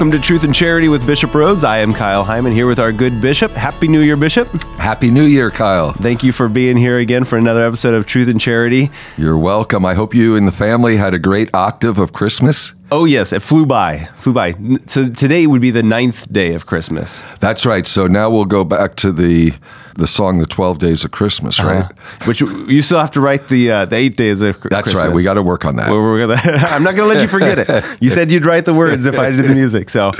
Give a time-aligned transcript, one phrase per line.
[0.00, 1.62] Welcome to Truth and Charity with Bishop Rhoades.
[1.62, 3.52] I am Kyle Heimann here with our good bishop.
[3.52, 4.48] Happy New Year, Bishop.
[4.78, 5.92] Happy New Year, Kyle.
[5.92, 8.90] Thank you for being here again for another episode of Truth and Charity.
[9.18, 9.84] You're welcome.
[9.84, 12.72] I hope you and the family had a great octave of Christmas.
[12.90, 14.08] Oh, yes, it flew by.
[14.14, 14.54] Flew by.
[14.86, 17.22] So today would be the ninth day of Christmas.
[17.40, 17.86] That's right.
[17.86, 19.52] So now we'll go back to the
[19.94, 21.82] the song "The Twelve Days of Christmas," right?
[21.82, 22.24] Uh-huh.
[22.26, 24.70] Which you still have to write the uh, the eight days of Christmas.
[24.70, 25.06] That's Christmas.
[25.08, 25.14] right.
[25.14, 25.90] We got to work on that.
[25.90, 27.84] Well, we're gonna, I'm not going to let you forget it.
[28.00, 30.12] You said you'd write the words if I did the music, so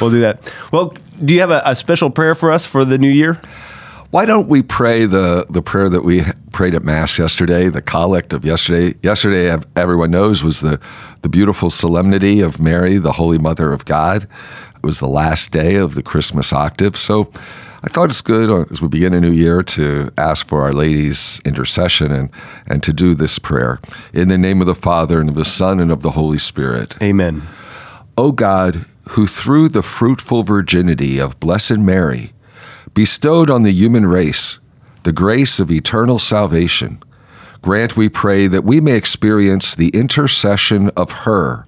[0.00, 0.52] we'll do that.
[0.72, 0.94] Well,
[1.24, 3.40] do you have a, a special prayer for us for the new year?
[4.10, 6.22] Why don't we pray the, the prayer that we
[6.52, 8.96] prayed at Mass yesterday, the collect of yesterday?
[9.02, 10.80] Yesterday, everyone knows, was the,
[11.22, 14.28] the beautiful solemnity of Mary, the Holy Mother of God.
[14.76, 16.96] It was the last day of the Christmas octave.
[16.96, 17.32] So
[17.86, 20.72] I thought it's good uh, as we begin a new year to ask for Our
[20.72, 22.30] Lady's intercession and,
[22.66, 23.78] and to do this prayer.
[24.12, 27.00] In the name of the Father, and of the Son, and of the Holy Spirit.
[27.00, 27.44] Amen.
[28.18, 32.32] O God, who through the fruitful virginity of Blessed Mary,
[32.92, 34.58] bestowed on the human race
[35.04, 37.00] the grace of eternal salvation,
[37.62, 41.64] grant, we pray, that we may experience the intercession of her,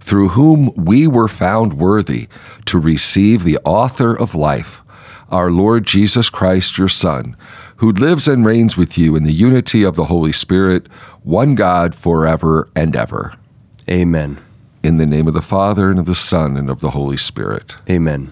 [0.00, 2.26] through whom we were found worthy
[2.64, 4.82] to receive the author of life,
[5.30, 7.36] our Lord Jesus Christ, your Son,
[7.76, 10.88] who lives and reigns with you in the unity of the Holy Spirit,
[11.22, 13.34] one God, forever and ever.
[13.88, 14.38] Amen.
[14.82, 17.76] In the name of the Father, and of the Son, and of the Holy Spirit.
[17.88, 18.30] Amen.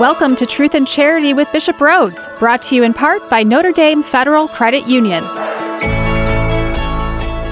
[0.00, 3.72] Welcome to Truth and Charity with Bishop Rhoades, brought to you in part by Notre
[3.72, 5.22] Dame Federal Credit Union.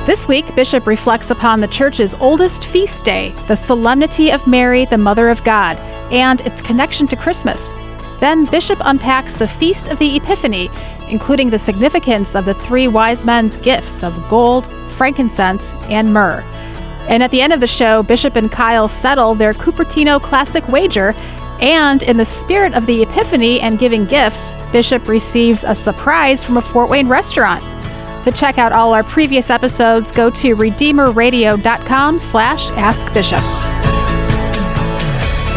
[0.07, 4.97] This week, Bishop reflects upon the Church's oldest feast day, the Solemnity of Mary, the
[4.97, 5.77] Mother of God,
[6.11, 7.73] and its connection to Christmas.
[8.21, 10.71] Then, Bishop unpacks the Feast of the Epiphany,
[11.09, 16.43] including the significance of the three wise men's gifts of gold, frankincense, and myrrh.
[17.09, 21.15] And at the end of the show, Bishop and Kyle settle their Cupertino Classic wager
[21.61, 26.57] and in the spirit of the Epiphany and giving gifts, Bishop receives a surprise from
[26.57, 27.65] a Fort Wayne restaurant.
[28.25, 33.78] To check out all our previous episodes, go to redeemerradio.com slash askbishop.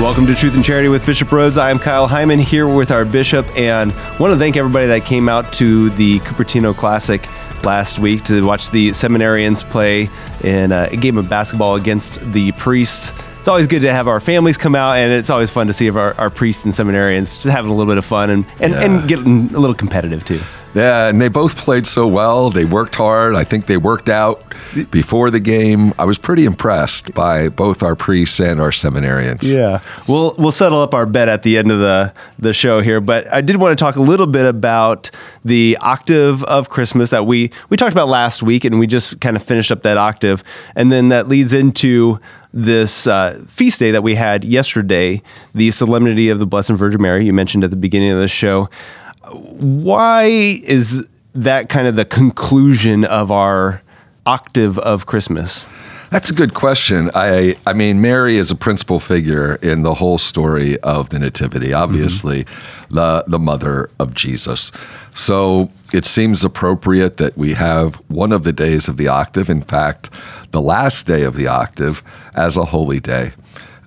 [0.02, 1.60] Welcome to Truth and Charity with Bishop Rhoades.
[1.60, 5.30] I am Kyle Heimann here with our bishop and want to thank everybody that came
[5.30, 7.22] out to the Cupertino Classic
[7.64, 10.10] last week to watch the seminarians play
[10.44, 14.56] in a game of basketball against the priests it's always good to have our families
[14.56, 17.72] come out, and it's always fun to see our, our priests and seminarians just having
[17.72, 18.84] a little bit of fun and, and, yeah.
[18.84, 20.40] and getting a little competitive too.
[20.74, 22.50] Yeah, and they both played so well.
[22.50, 23.36] They worked hard.
[23.36, 24.44] I think they worked out
[24.90, 25.92] before the game.
[26.00, 29.44] I was pretty impressed by both our priests and our seminarians.
[29.44, 33.02] Yeah, we'll we'll settle up our bet at the end of the the show here,
[33.02, 35.12] but I did want to talk a little bit about
[35.44, 39.36] the octave of Christmas that we we talked about last week, and we just kind
[39.36, 40.44] of finished up that octave,
[40.76, 42.20] and then that leads into
[42.54, 45.22] this uh, feast day that we had yesterday,
[45.56, 47.26] the Solemnity of the Blessed Virgin Mary.
[47.26, 48.70] You mentioned at the beginning of the show.
[49.32, 53.82] Why is that kind of the conclusion of our
[54.26, 55.66] octave of Christmas?
[56.12, 57.10] That's a good question.
[57.16, 61.72] I I mean, Mary is a principal figure in the whole story of the Nativity.
[61.72, 62.96] Obviously, mm-hmm.
[62.96, 64.74] the the mother of Jesus.
[65.16, 69.50] So it seems appropriate that we have one of the days of the octave.
[69.50, 70.10] In fact,
[70.52, 72.04] the last day of the octave
[72.36, 73.32] as a holy day,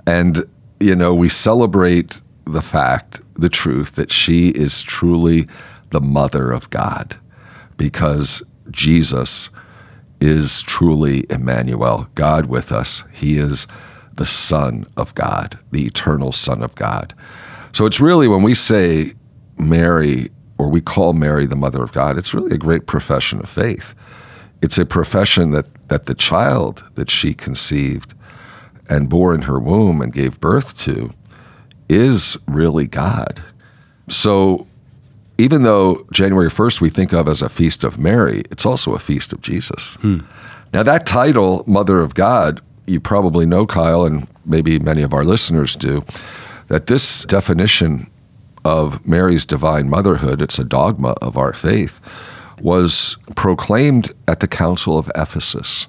[0.06, 0.44] and
[0.80, 5.46] you know we celebrate the fact, the truth that she is truly
[5.90, 7.18] the mother of God,
[7.76, 9.50] because Jesus
[10.20, 13.04] is truly Emmanuel, God with us.
[13.12, 13.66] He is
[14.14, 17.14] the Son of God, the eternal Son of God.
[17.72, 19.12] So it's really when we say
[19.58, 23.48] Mary or we call Mary the Mother of God, it's really a great profession of
[23.48, 23.94] faith.
[24.62, 28.14] It's a profession that, that the child that she conceived
[28.88, 31.12] and bore in her womb and gave birth to
[31.88, 33.42] is really God.
[34.08, 34.66] So
[35.38, 38.98] even though January 1st we think of as a feast of Mary, it's also a
[38.98, 39.96] feast of Jesus.
[39.96, 40.20] Hmm.
[40.72, 45.24] Now, that title, Mother of God, you probably know, Kyle, and maybe many of our
[45.24, 46.04] listeners do,
[46.68, 48.10] that this definition
[48.64, 52.00] of Mary's divine motherhood, it's a dogma of our faith,
[52.60, 55.86] was proclaimed at the Council of Ephesus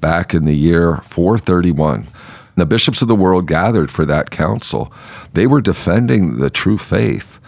[0.00, 2.08] back in the year 431.
[2.56, 4.92] The bishops of the world gathered for that council.
[5.32, 7.38] They were defending the true faith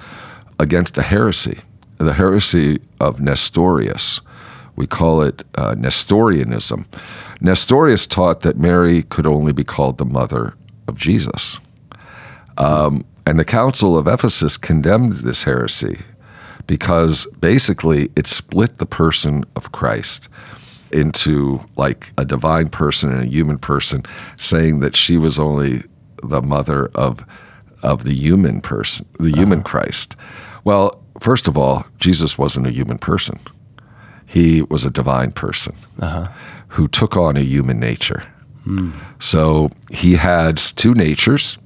[0.58, 1.58] against a heresy,
[1.98, 4.20] the heresy of Nestorius.
[4.76, 6.86] We call it uh, Nestorianism.
[7.40, 10.54] Nestorius taught that Mary could only be called the mother
[10.88, 11.58] of Jesus.
[12.56, 15.98] Um, and the Council of Ephesus condemned this heresy
[16.66, 20.28] because basically it split the person of Christ.
[20.92, 24.04] Into like a divine person and a human person,
[24.36, 25.82] saying that she was only
[26.22, 27.24] the mother of
[27.82, 29.36] of the human person, the uh-huh.
[29.36, 30.16] human Christ.
[30.64, 33.40] Well, first of all, Jesus wasn't a human person.
[34.26, 36.28] He was a divine person uh-huh.
[36.68, 38.22] who took on a human nature.
[38.64, 38.92] Hmm.
[39.18, 41.58] So he had two natures,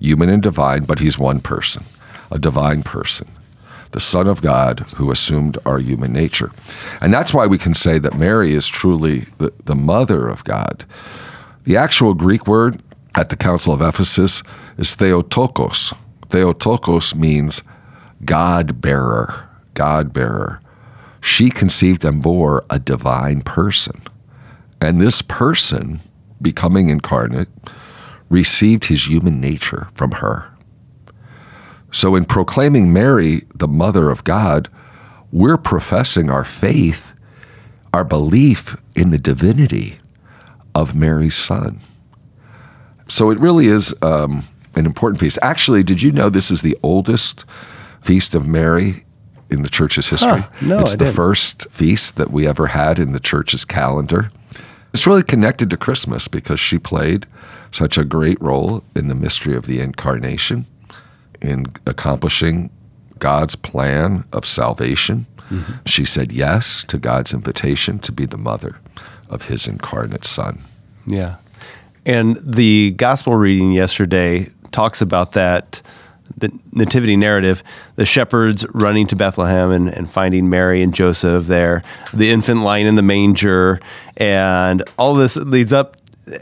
[0.00, 1.84] human and divine, but he's one person,
[2.30, 3.26] a divine person,
[3.92, 6.50] the Son of God who assumed our human nature.
[7.00, 10.84] And that's why we can say that Mary is truly the, the mother of God.
[11.64, 12.82] The actual Greek word
[13.14, 14.42] at the Council of Ephesus
[14.78, 15.94] is Theotokos.
[16.30, 17.62] Theotokos means
[18.24, 20.60] God bearer, God bearer.
[21.20, 24.02] She conceived and bore a divine person.
[24.80, 26.00] And this person,
[26.40, 27.48] becoming incarnate,
[28.28, 30.51] received his human nature from her.
[31.92, 34.68] So, in proclaiming Mary the mother of God,
[35.30, 37.12] we're professing our faith,
[37.92, 40.00] our belief in the divinity
[40.74, 41.80] of Mary's son.
[43.08, 44.44] So, it really is um,
[44.74, 45.38] an important feast.
[45.42, 47.44] Actually, did you know this is the oldest
[48.00, 49.04] feast of Mary
[49.50, 50.40] in the church's history?
[50.40, 51.16] Huh, no, it's I the didn't.
[51.16, 54.30] first feast that we ever had in the church's calendar.
[54.94, 57.26] It's really connected to Christmas because she played
[57.70, 60.66] such a great role in the mystery of the incarnation,
[61.42, 62.70] in accomplishing
[63.18, 65.26] God's plan of salvation.
[65.50, 65.72] Mm-hmm.
[65.86, 68.80] She said yes to God's invitation to be the mother
[69.28, 70.62] of his incarnate son.
[71.06, 71.36] Yeah.
[72.04, 75.82] And the gospel reading yesterday talks about that
[76.36, 77.62] the nativity narrative,
[77.96, 81.82] the shepherds running to Bethlehem and, and finding Mary and Joseph there,
[82.14, 83.80] the infant lying in the manger,
[84.16, 85.96] and all this leads up,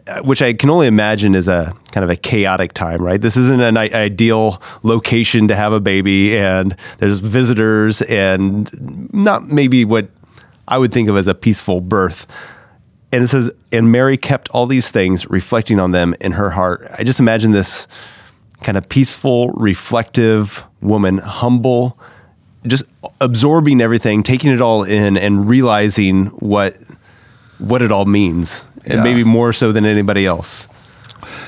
[0.06, 3.19] Uh, which I can only imagine is a kind of a chaotic time, right?
[3.19, 8.71] This isn't an ideal location to have a baby, and there's visitors, and
[9.15, 10.11] not maybe what
[10.69, 12.27] I would think of as a peaceful birth.
[13.11, 16.87] And it says, and Mary kept all these things, reflecting on them in her heart.
[16.99, 17.87] I just imagine this
[18.61, 21.99] kind of peaceful, reflective woman, humble,
[22.67, 22.85] just
[23.23, 26.75] absorbing everything, taking it all in, and realizing what
[27.56, 29.03] what it all means, and Yeah.
[29.03, 30.67] maybe more so than anybody else.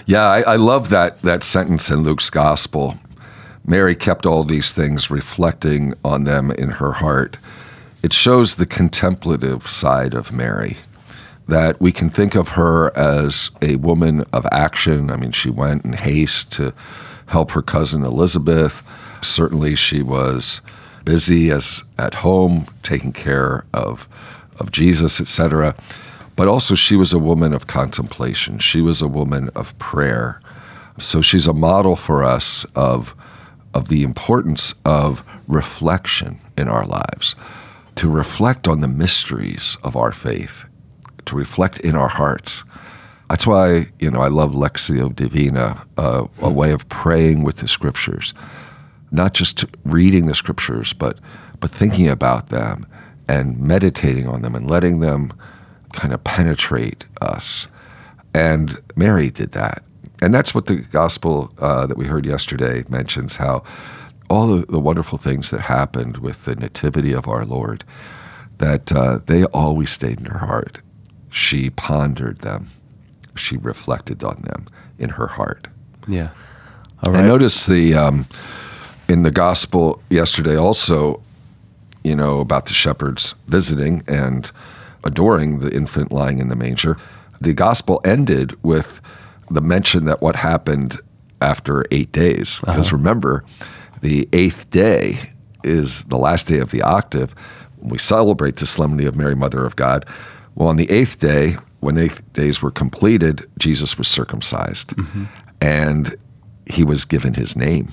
[0.07, 2.99] Yeah, I, I love that that sentence in Luke's gospel.
[3.65, 7.39] Mary kept all these things, reflecting on them in her heart.
[8.03, 10.77] It shows the contemplative side of Mary.
[11.49, 15.11] That we can think of her as a woman of action.
[15.11, 16.73] I mean, she went in haste to
[17.27, 18.83] help her cousin Elizabeth.
[19.23, 20.61] Certainly, she was
[21.05, 24.09] busy as at home, taking care of
[24.59, 25.75] of Jesus, etc.
[26.35, 28.59] But also, she was a woman of contemplation.
[28.59, 30.41] She was a woman of prayer.
[30.99, 33.15] So she's a model for us of
[33.75, 37.35] of the importance of reflection in our lives,
[37.95, 40.67] to reflect on the mysteries of our faith,
[41.27, 42.65] to reflect in our hearts.
[43.31, 47.69] That's why you know I love Lectio Divina, uh, a way of praying with the
[47.69, 48.35] Scriptures,
[49.11, 51.19] not just reading the Scriptures, but
[51.61, 52.87] but thinking about them
[53.29, 55.33] and meditating on them and letting them
[55.93, 57.69] kind of penetrate us.
[58.35, 59.83] And Mary did that.
[60.21, 63.65] And that's what the gospel uh, that we heard yesterday mentions how
[64.31, 67.85] all the, the wonderful things that happened with the nativity of our Lord,
[68.59, 70.81] that uh, they always stayed in her heart.
[71.29, 72.69] She pondered them,
[73.35, 74.67] she reflected on them
[74.99, 75.69] in her heart.
[76.09, 76.31] Yeah.
[77.03, 78.27] All I noticed the um,
[79.09, 81.21] in the gospel yesterday also,
[82.05, 84.51] you know, about the shepherds visiting and
[85.05, 86.97] adoring the infant lying in the manger.
[87.41, 89.01] The gospel ended with
[89.51, 91.01] the mention that what happened
[91.41, 92.61] after eight days.
[92.63, 92.73] Uh-huh.
[92.73, 93.45] Because remember,
[94.01, 95.31] the eighth day
[95.65, 97.35] is the last day of the octave.
[97.79, 100.07] When we celebrate the solemnity of Mary, Mother of God.
[100.55, 104.91] Well, on the eighth day, when eight days were completed, Jesus was circumcised.
[104.91, 105.25] Mm-hmm.
[105.61, 106.15] And
[106.67, 107.91] he was given his name.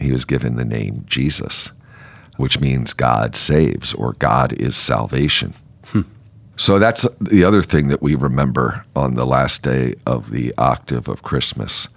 [0.00, 1.70] He was given the name Jesus,
[2.36, 5.54] which means God saves or God is salvation.
[6.56, 11.08] So that's the other thing that we remember on the last day of the octave
[11.08, 11.88] of Christmas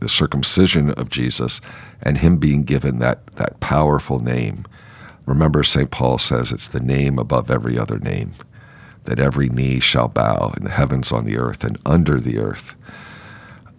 [0.00, 1.60] the circumcision of Jesus
[2.02, 4.64] and him being given that, that powerful name.
[5.26, 5.90] Remember, St.
[5.90, 8.32] Paul says it's the name above every other name,
[9.04, 12.74] that every knee shall bow in the heavens, on the earth, and under the earth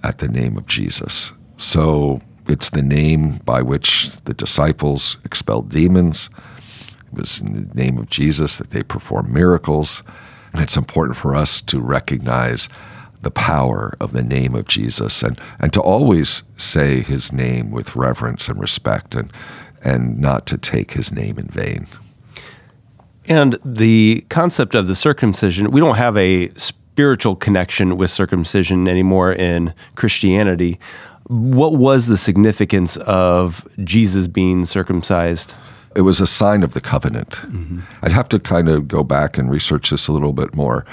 [0.03, 1.33] at the name of Jesus.
[1.57, 6.29] So it's the name by which the disciples expelled demons.
[7.12, 10.04] It was in the name of Jesus that they performed miracles.
[10.54, 12.70] And it's important for us to recognize
[13.22, 17.96] the power of the name of Jesus and, and to always say his name with
[17.96, 19.32] reverence and respect and,
[19.84, 21.86] and not to take his name in vain.
[23.28, 29.32] And the concept of the circumcision, we don't have a spiritual connection with circumcision anymore
[29.32, 30.80] in Christianity.
[31.28, 35.54] What was the significance of Jesus being circumcised?
[35.96, 37.41] It was a sign of the covenant.
[38.03, 40.86] I'd have to kind of go back and research this a little bit more.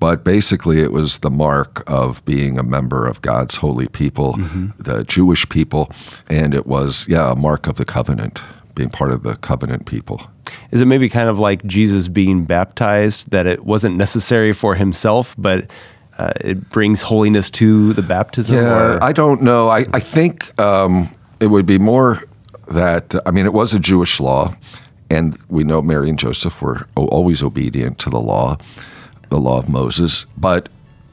[0.00, 4.36] But basically, it was the mark of being a member of God's holy people,
[4.78, 5.90] the Jewish people,
[6.28, 8.42] and it was, yeah, a mark of the covenant,
[8.74, 10.20] being part of the covenant people.
[10.72, 15.34] Is it maybe kind of like Jesus being baptized, that it wasn't necessary for himself,
[15.38, 15.70] but
[16.18, 18.56] uh, it brings holiness to the baptism?
[18.56, 19.68] Yeah, or- I don't know.
[19.68, 21.08] I, I think um,
[21.40, 22.22] it would be more
[22.68, 24.54] that, I mean, it was a Jewish law,
[25.10, 28.56] and we know Mary and Joseph were always obedient to the law,
[29.28, 30.26] the law of Moses.
[30.36, 30.68] But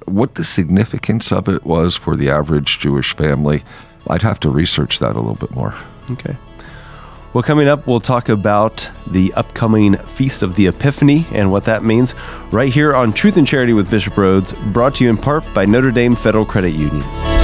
[0.06, 3.64] what the significance of it was for the average Jewish family,
[4.08, 5.76] I'd have to research that a little bit more.
[6.10, 6.36] Okay.
[7.34, 11.82] Well, coming up, we'll talk about the upcoming Feast of the Epiphany and what that
[11.82, 12.14] means
[12.52, 15.66] right here on Truth and Charity with Bishop Rhoades, brought to you in part by
[15.66, 17.41] Notre Dame Federal Credit Union.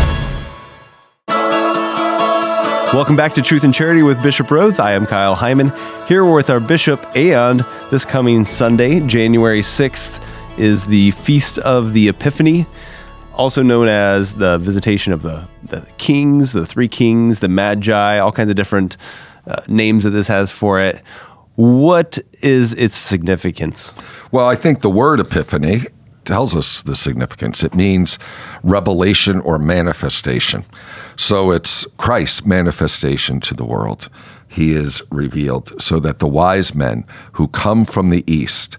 [2.93, 4.79] Welcome back to Truth and Charity with Bishop Rhoades.
[4.79, 5.75] I am Kyle Heimann,
[6.07, 7.59] here with our bishop, and
[7.91, 10.23] this coming Sunday, January 6th,
[10.57, 12.65] is the Feast of the Epiphany,
[13.33, 18.31] also known as the visitation of the, the kings, the three kings, the magi, all
[18.31, 18.95] kinds of different
[19.45, 21.01] uh, names that this has for it.
[21.55, 23.93] What is its significance?
[24.31, 25.81] Well, I think the word epiphany
[26.23, 27.63] tells us the significance.
[27.63, 28.17] It means
[28.63, 30.65] revelation or manifestation.
[31.17, 34.09] So it's Christ's manifestation to the world.
[34.47, 38.77] He is revealed so that the wise men who come from the east,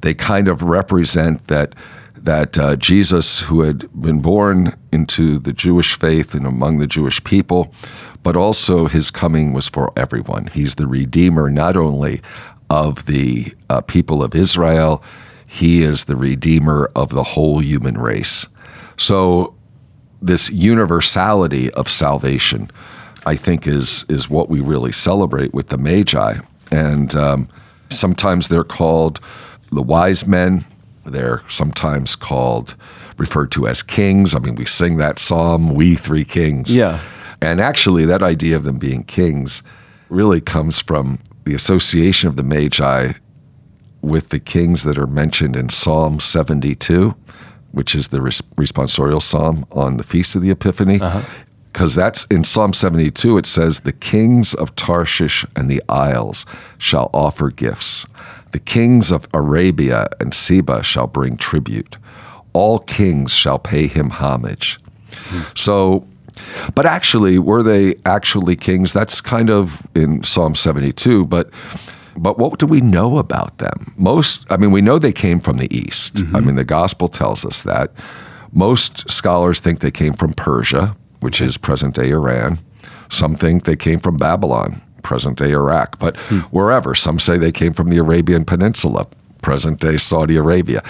[0.00, 1.74] they kind of represent that
[2.16, 7.22] that uh, Jesus, who had been born into the Jewish faith and among the Jewish
[7.24, 7.72] people,
[8.22, 10.46] but also his coming was for everyone.
[10.48, 12.20] He's the Redeemer not only
[12.68, 15.02] of the uh, people of Israel,
[15.46, 18.46] he is the Redeemer of the whole human race.
[18.98, 19.54] So,
[20.22, 22.70] this universality of salvation,
[23.26, 26.38] I think, is is what we really celebrate with the Magi,
[26.70, 27.48] and um,
[27.88, 29.20] sometimes they're called
[29.72, 30.64] the wise men.
[31.04, 32.74] They're sometimes called,
[33.16, 34.34] referred to as kings.
[34.34, 36.74] I mean, we sing that psalm, We Three Kings.
[36.74, 37.00] Yeah.
[37.40, 39.62] And actually, that idea of them being kings
[40.10, 43.12] really comes from the association of the Magi
[44.02, 47.14] with the kings that are mentioned in Psalm 72,
[47.72, 51.00] which is the res- responsorial psalm on the Feast of the Epiphany.
[51.00, 51.22] Uh-huh.
[51.72, 56.44] Because that's in Psalm 72, it says, The kings of Tarshish and the isles
[56.78, 58.06] shall offer gifts.
[58.50, 61.96] The kings of Arabia and Seba shall bring tribute.
[62.52, 64.80] All kings shall pay him homage.
[65.12, 65.42] Hmm.
[65.54, 66.06] So,
[66.74, 68.92] but actually, were they actually kings?
[68.92, 71.50] That's kind of in Psalm 72, but
[72.16, 73.92] but what do we know about them?
[73.96, 76.16] Most, I mean, we know they came from the east.
[76.16, 76.46] I mm-hmm.
[76.46, 77.92] mean, the gospel tells us that.
[78.52, 82.58] Most scholars think they came from Persia, which is present day Iran.
[83.08, 86.40] Some think they came from Babylon, present day Iraq, but hmm.
[86.50, 86.94] wherever.
[86.94, 89.06] Some say they came from the Arabian Peninsula,
[89.42, 90.82] present day Saudi Arabia.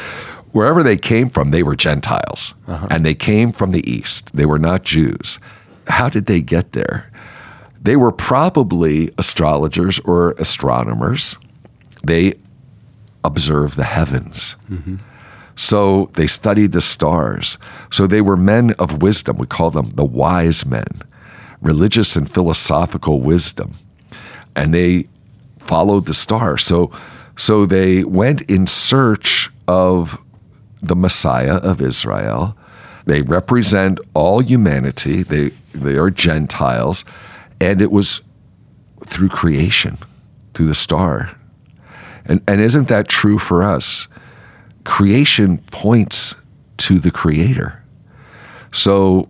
[0.52, 2.88] Wherever they came from, they were Gentiles, uh-huh.
[2.90, 4.34] and they came from the east.
[4.34, 5.38] They were not Jews.
[5.86, 7.09] How did they get there?
[7.82, 11.36] They were probably astrologers or astronomers.
[12.04, 12.34] They
[13.24, 14.56] observed the heavens.
[14.70, 14.96] Mm-hmm.
[15.56, 17.58] So they studied the stars.
[17.90, 19.36] So they were men of wisdom.
[19.36, 21.02] We call them the wise men,
[21.60, 23.74] religious and philosophical wisdom.
[24.56, 25.08] And they
[25.58, 26.64] followed the stars.
[26.64, 26.90] So,
[27.36, 30.18] so they went in search of
[30.82, 32.56] the Messiah of Israel.
[33.04, 35.22] They represent all humanity.
[35.22, 37.04] They, they are Gentiles.
[37.60, 38.22] And it was
[39.04, 39.98] through creation,
[40.54, 41.36] through the star.
[42.24, 44.08] And, and isn't that true for us?
[44.84, 46.34] Creation points
[46.78, 47.82] to the Creator.
[48.72, 49.28] So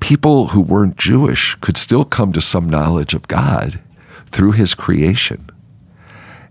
[0.00, 3.80] people who weren't Jewish could still come to some knowledge of God
[4.26, 5.48] through His creation.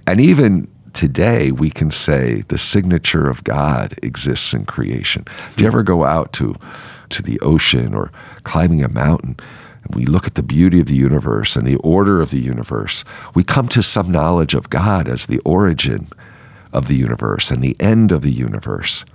[0.08, 5.26] And even today, we can say the signature of God exists in creation.
[5.56, 6.56] Do you ever go out to,
[7.10, 8.12] to the ocean or
[8.44, 9.38] climbing a mountain?
[9.90, 13.04] We look at the beauty of the universe and the order of the universe.
[13.36, 16.08] We come to some knowledge of God as the origin
[16.72, 19.06] of the universe and the end of the universe.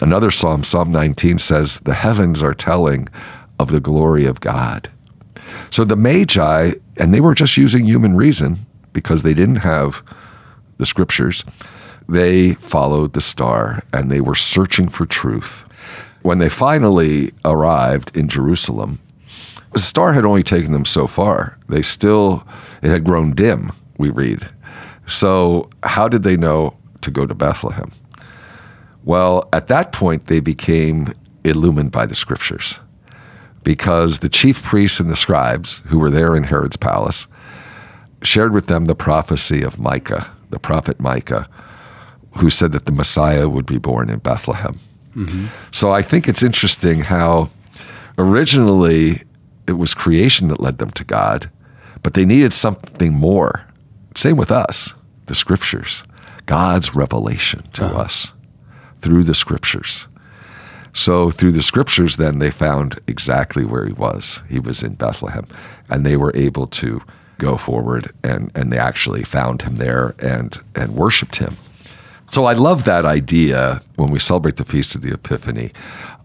[0.00, 3.08] Another psalm, Psalm 19, says, The heavens are telling
[3.58, 4.90] of the glory of God.
[5.70, 8.58] So the Magi, and they were just using human reason
[8.92, 10.02] because they didn't have
[10.78, 11.44] the scriptures,
[12.08, 15.64] they followed the star and they were searching for truth.
[16.22, 18.98] When they finally arrived in Jerusalem,
[19.78, 21.56] the star had only taken them so far.
[21.68, 22.46] They still,
[22.82, 24.48] it had grown dim, we read.
[25.06, 27.90] So, how did they know to go to Bethlehem.
[29.04, 32.80] Well, at that point, they became illumined by the scriptures
[33.64, 37.26] because the chief priests and the scribes who were there in Herod's palace
[38.22, 41.48] shared with them the prophecy of Micah, the prophet Micah,
[42.36, 44.78] who said that the Messiah would be born in Bethlehem.
[45.14, 45.46] Mm-hmm.
[45.70, 47.48] So I think it's interesting how
[48.18, 49.22] originally
[49.68, 51.50] it was creation that led them to God,
[52.02, 53.66] but they needed something more.
[54.14, 54.94] Same with us,
[55.26, 56.04] the scriptures,
[56.46, 58.00] God's revelation to uh-huh.
[58.00, 58.32] us
[58.98, 60.08] through the scriptures.
[60.94, 64.42] So through the scriptures, then they found exactly where he was.
[64.48, 65.46] He was in Bethlehem,
[65.88, 67.02] and they were able to
[67.36, 71.56] go forward, and and they actually found him there and and worshipped him.
[72.26, 75.72] So I love that idea when we celebrate the feast of the Epiphany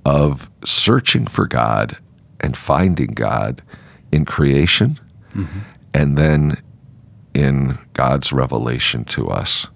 [0.05, 1.97] of searching for God
[2.43, 3.63] and finding God
[4.11, 4.99] in creation,
[5.33, 5.59] mm-hmm.
[5.93, 6.61] and then
[7.33, 9.67] in God's revelation to us,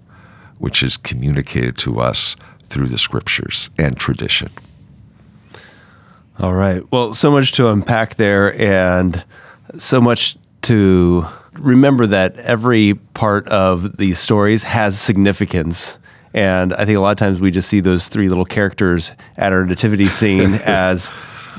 [0.58, 4.50] which is communicated to us through the scriptures and tradition.
[6.38, 6.82] All right.
[6.92, 9.24] Well, so much to unpack there and
[9.76, 15.98] so much to remember that every part of these stories has significance.
[16.32, 19.52] And I think a lot of times we just see those three little characters at
[19.52, 21.10] our nativity scene as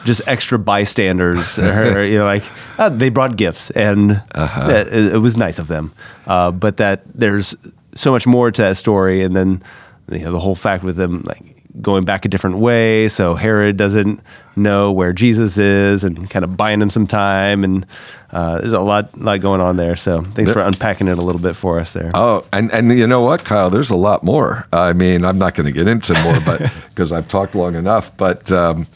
[0.06, 1.60] just extra bystanders.
[1.60, 2.44] or, you know, like
[2.78, 4.68] uh, they brought gifts and uh-huh.
[4.70, 5.94] it, it, was nice of them.
[6.28, 7.56] Uh, but that there's
[7.96, 9.22] so much more to that story.
[9.22, 9.64] And then
[10.12, 13.08] you know, the whole fact with them like going back a different way.
[13.10, 14.22] So Herod doesn't
[14.56, 17.64] know where Jesus is and kind of buying him some time.
[17.64, 17.86] And
[18.32, 19.96] uh, there's a lot, lot going on there.
[19.96, 22.12] So thanks for unpacking it a little bit for us there.
[22.14, 24.68] Oh, and, and you know what, Kyle, there's a lot more.
[24.74, 28.16] I mean, I'm not going to get into more, but because I've talked long enough,
[28.18, 28.88] but, um,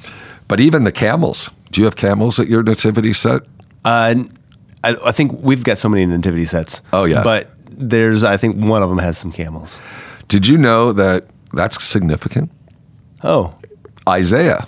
[0.47, 3.41] but even the camels, do you have camels at your nativity set?
[3.85, 4.15] Uh,
[4.83, 6.81] I, I think we've got so many nativity sets.
[6.91, 7.23] Oh yeah.
[7.23, 9.79] But there's, I think one of them has some camels.
[10.27, 12.51] Did you know that that's significant?
[13.23, 13.53] Oh.
[14.07, 14.67] Isaiah,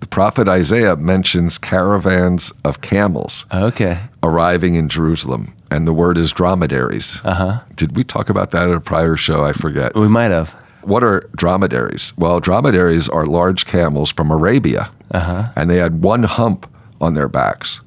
[0.00, 3.46] the prophet Isaiah mentions caravans of camels.
[3.52, 3.98] Okay.
[4.22, 7.20] Arriving in Jerusalem, and the word is dromedaries.
[7.24, 7.60] Uh huh.
[7.74, 9.44] Did we talk about that in a prior show?
[9.44, 9.94] I forget.
[9.94, 10.54] We might have.
[10.82, 12.12] What are dromedaries?
[12.16, 15.52] Well, dromedaries are large camels from Arabia, uh-huh.
[15.56, 17.80] and they had one hump on their backs.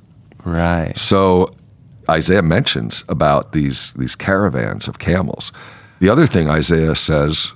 [0.45, 0.95] Right.
[0.97, 1.53] So
[2.09, 5.51] Isaiah mentions about these these caravans of camels.
[5.99, 7.51] The other thing Isaiah says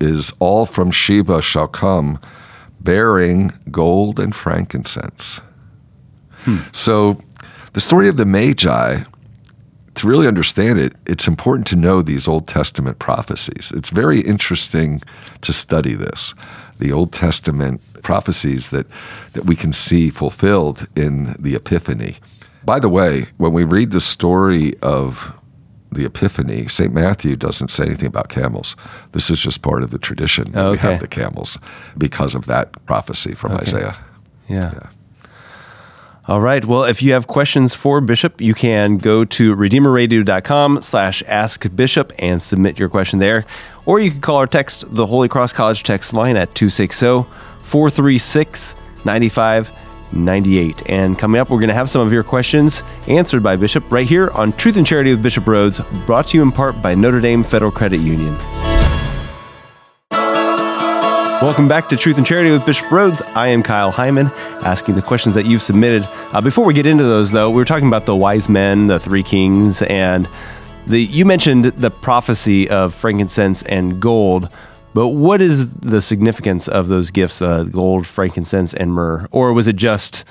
[0.00, 2.18] is all from Sheba shall come,
[2.80, 5.40] bearing gold and frankincense.
[6.30, 6.58] Hmm.
[6.72, 7.20] So,
[7.74, 9.02] the story of the Magi,
[9.94, 13.72] to really understand it, it's important to know these Old Testament prophecies.
[13.76, 15.02] It's very interesting
[15.42, 16.34] to study this,
[16.78, 18.86] the Old Testament prophecies that,
[19.32, 22.16] that we can see fulfilled in the Epiphany.
[22.64, 25.32] By the way, when we read the story of
[25.92, 26.92] the Epiphany, St.
[26.92, 28.76] Matthew doesn't say anything about camels.
[29.12, 30.44] This is just part of the tradition.
[30.54, 30.86] Oh, okay.
[30.86, 31.58] We have the camels
[31.98, 33.62] because of that prophecy from okay.
[33.62, 33.98] Isaiah.
[34.48, 34.72] Yeah.
[34.72, 34.90] yeah.
[36.30, 36.64] All right.
[36.64, 42.12] Well, if you have questions for Bishop, you can go to redeemerradio.com slash ask Bishop
[42.20, 43.46] and submit your question there.
[43.84, 47.28] Or you can call our text, the Holy Cross College text line at 260
[47.62, 49.70] 436 95
[50.12, 50.88] 98.
[50.88, 54.06] And coming up, we're going to have some of your questions answered by Bishop right
[54.06, 57.20] here on Truth and Charity with Bishop Rhoades, brought to you in part by Notre
[57.20, 58.36] Dame Federal Credit Union.
[61.42, 63.22] Welcome back to Truth and Charity with Bishop Rhoades.
[63.34, 64.30] I am Kyle Heimann,
[64.62, 66.06] asking the questions that you've submitted.
[66.34, 68.98] Uh, before we get into those, though, we were talking about the wise men, the
[68.98, 70.28] three kings, and
[70.86, 74.50] the you mentioned the prophecy of frankincense and gold.
[74.92, 79.26] But what is the significance of those gifts, uh, gold, frankincense, and myrrh?
[79.30, 80.24] Or was it just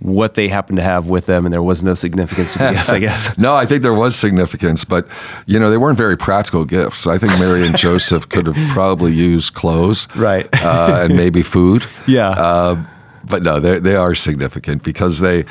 [0.00, 2.90] what they happened to have with them and there was no significance to the gifts,
[2.90, 3.36] I guess?
[3.38, 5.08] no, I think there was significance, but,
[5.46, 7.06] you know, they weren't very practical gifts.
[7.06, 10.06] I think Mary and Joseph could have probably used clothes.
[10.14, 10.48] Right.
[10.62, 11.86] uh, and maybe food.
[12.06, 12.30] Yeah.
[12.30, 12.86] Uh,
[13.24, 15.44] but no, they, they are significant because they,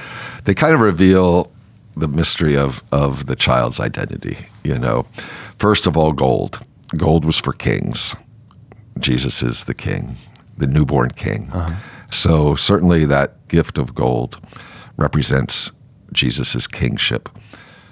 [0.46, 1.52] they kind of reveal
[1.96, 5.06] the mystery of, of the child's identity, you know.
[5.60, 6.60] First of all, gold.
[6.96, 8.16] Gold was for kings
[9.00, 10.16] Jesus is the king,
[10.58, 11.50] the newborn king.
[11.54, 11.76] Uh-huh.
[12.10, 14.40] So certainly that gift of gold
[14.98, 15.72] represents
[16.12, 17.30] Jesus' kingship.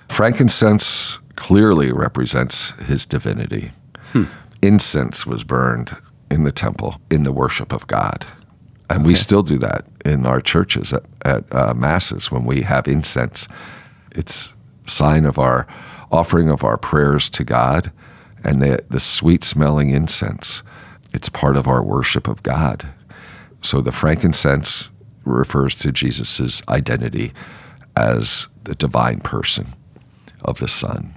[0.07, 3.71] Frankincense clearly represents his divinity.
[4.11, 4.25] Hmm.
[4.61, 5.95] Incense was burned
[6.31, 8.25] in the temple in the worship of God.
[8.89, 9.07] And okay.
[9.07, 13.47] we still do that in our churches at, at uh, masses when we have incense.
[14.11, 14.53] It's
[14.85, 15.67] sign of our
[16.11, 17.91] offering of our prayers to God
[18.43, 20.61] and the, the sweet smelling incense
[21.15, 22.85] it's part of our worship of God.
[23.61, 24.89] So the frankincense
[25.25, 27.33] refers to Jesus' identity
[27.95, 29.73] as the divine person
[30.43, 31.15] of the Son.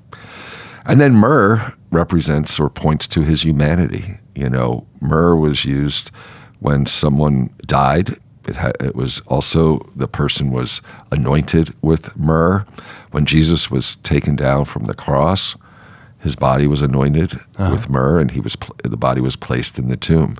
[0.85, 4.19] And then myrrh represents or points to his humanity.
[4.35, 6.11] You know, myrrh was used
[6.61, 8.19] when someone died.
[8.47, 10.81] It, ha- it was also the person was
[11.13, 12.67] anointed with myrrh.
[13.11, 15.55] When Jesus was taken down from the cross,
[16.21, 17.73] his body was anointed uh-huh.
[17.73, 20.37] with myrrh, and he was pl- the body was placed in the tomb.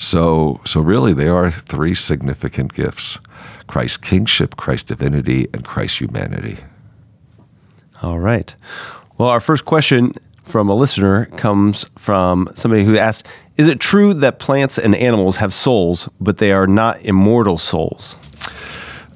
[0.00, 3.18] So, so really, they are three significant gifts:
[3.66, 6.56] Christ's kingship, Christ's divinity, and Christ's humanity.
[8.02, 8.54] All right.
[9.18, 13.26] Well, our first question from a listener comes from somebody who asked
[13.58, 18.16] Is it true that plants and animals have souls, but they are not immortal souls?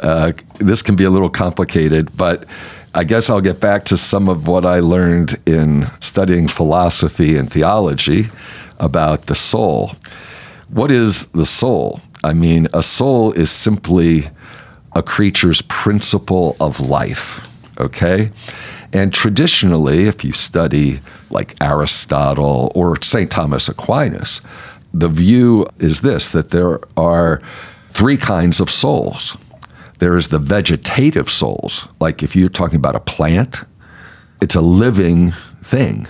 [0.01, 2.45] Uh, this can be a little complicated, but
[2.95, 7.51] I guess I'll get back to some of what I learned in studying philosophy and
[7.51, 8.27] theology
[8.79, 9.93] about the soul.
[10.75, 12.01] What is the soul?
[12.25, 14.25] I mean, a soul is simply
[14.97, 17.47] a creature's principle of life,
[17.79, 18.33] okay?
[18.93, 20.99] And traditionally, if you study
[21.31, 23.31] like Aristotle or St.
[23.31, 24.41] Thomas Aquinas,
[24.93, 27.41] the view is this that there are
[27.91, 29.37] three kinds of souls.
[30.01, 33.61] There is the vegetative souls, like if you're talking about a plant,
[34.43, 36.09] it's a living thing.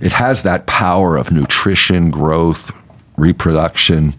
[0.00, 2.72] It has that power of nutrition, growth,
[3.16, 4.14] reproduction.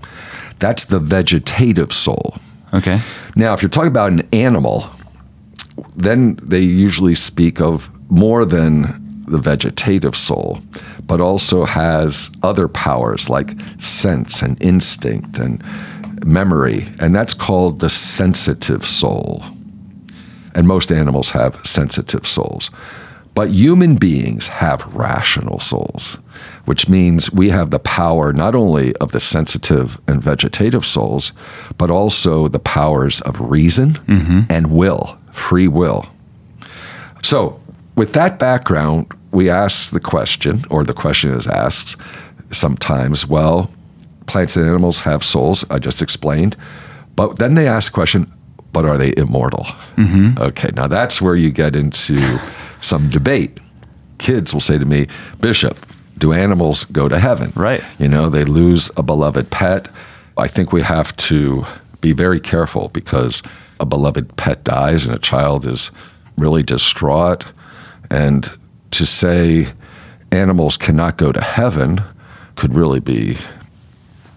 [0.60, 2.38] That's the vegetative soul.
[2.74, 3.02] Okay.
[3.36, 4.90] Now, if you're talking about an animal,
[5.96, 10.62] then they usually speak of more than the vegetative soul,
[11.06, 15.64] but also has other powers like sense and instinct and
[16.26, 19.44] memory, and that's called the sensitive soul.
[20.56, 22.70] And most animals have sensitive souls.
[23.34, 26.20] But human beings have rational souls,
[26.66, 31.34] which means we have the power not only of the sensitive and vegetative souls,
[31.78, 34.42] but also the powers of reason mm-hmm.
[34.50, 36.06] and will, free will.
[37.22, 37.60] So,
[37.96, 42.00] with that background, we ask the question, or the question is asked
[42.52, 43.70] sometimes, well,
[44.28, 46.56] plants and animals have souls, I just explained.
[47.16, 48.32] But then they ask the question,
[48.72, 49.66] but are they immortal?
[49.98, 50.42] Mm-hmm.
[50.42, 52.40] Okay, now that's where you get into
[52.82, 53.60] some debate.
[54.18, 55.08] Kids will say to me,
[55.40, 55.78] Bishop,
[56.24, 57.52] do animals go to heaven?
[57.54, 57.84] Right.
[58.00, 59.90] You know, they lose a beloved pet.
[60.38, 61.66] I think we have to
[62.00, 63.44] be very careful because
[63.82, 65.92] a beloved pet dies and a child is
[66.38, 67.46] really distraught.
[68.10, 68.50] And
[68.92, 69.74] to say
[70.32, 72.02] animals cannot go to heaven
[72.56, 73.38] could really be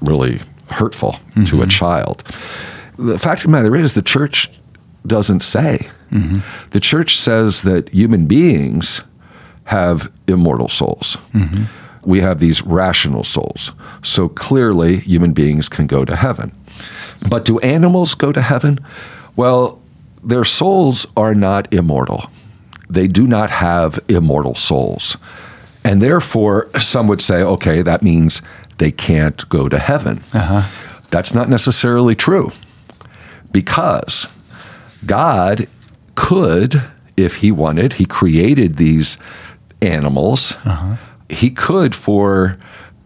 [0.03, 1.69] really hurtful to a mm-hmm.
[1.69, 2.25] child.
[2.99, 4.51] The fact of the matter is, the church
[5.07, 5.89] doesn't say.
[6.11, 6.41] Mm-hmm.
[6.71, 9.03] The church says that human beings
[9.67, 11.17] have immortal souls.
[11.33, 11.65] Mm-hmm.
[12.09, 13.73] We have these rational souls.
[14.03, 16.53] So clearly, human beings can go to heaven.
[17.29, 18.79] But do animals go to heaven?
[19.35, 19.81] Well,
[20.23, 22.31] their souls are not immortal.
[22.89, 25.17] They do not have immortal souls.
[25.85, 28.43] And therefore, some would say, okay, that means
[28.79, 30.19] they can't go to heaven.
[30.33, 30.69] Uh-huh.
[31.11, 32.53] That's not necessarily true
[33.53, 34.27] because
[35.07, 35.69] God
[36.15, 36.83] could,
[37.17, 39.17] if He wanted, He created these
[39.83, 40.57] animals.
[41.29, 42.57] He could, for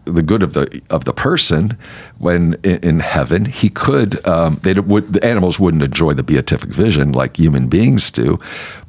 [0.05, 1.77] the good of the of the person,
[2.17, 4.25] when in, in heaven, He could.
[4.27, 8.39] Um, they would the animals wouldn't enjoy the beatific vision like human beings do,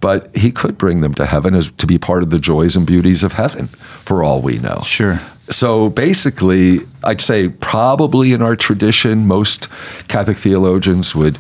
[0.01, 2.87] but He could bring them to heaven as to be part of the joys and
[2.87, 4.81] beauties of heaven, for all we know.
[4.85, 5.21] Sure.
[5.51, 9.69] So basically, I'd say probably in our tradition, most
[10.09, 11.39] Catholic theologians would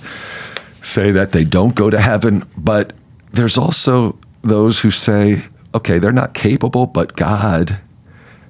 [0.82, 2.92] say that they don't go to heaven, but
[3.32, 5.42] there's also those who say,
[5.74, 7.78] okay, they're not capable, but God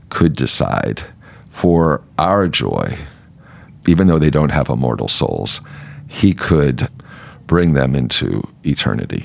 [0.08, 1.02] could decide
[1.48, 2.96] for our joy,
[3.87, 5.61] even though they don't have immortal souls,
[6.08, 6.88] He could
[7.46, 9.24] bring them into eternity.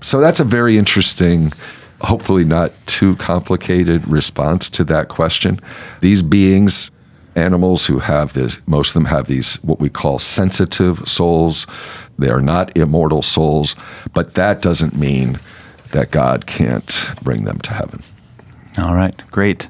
[0.00, 1.52] So that's a very interesting,
[2.00, 5.60] hopefully not too complicated response to that question.
[6.00, 6.90] These beings,
[7.34, 11.66] animals who have this, most of them have these, what we call sensitive souls.
[12.18, 13.76] They are not immortal souls,
[14.14, 15.38] but that doesn't mean
[15.92, 18.02] that God can't bring them to heaven.
[18.78, 19.14] All right.
[19.30, 19.68] Great.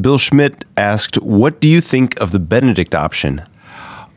[0.00, 3.44] Bill Schmidt asked, What do you think of the Benedict option?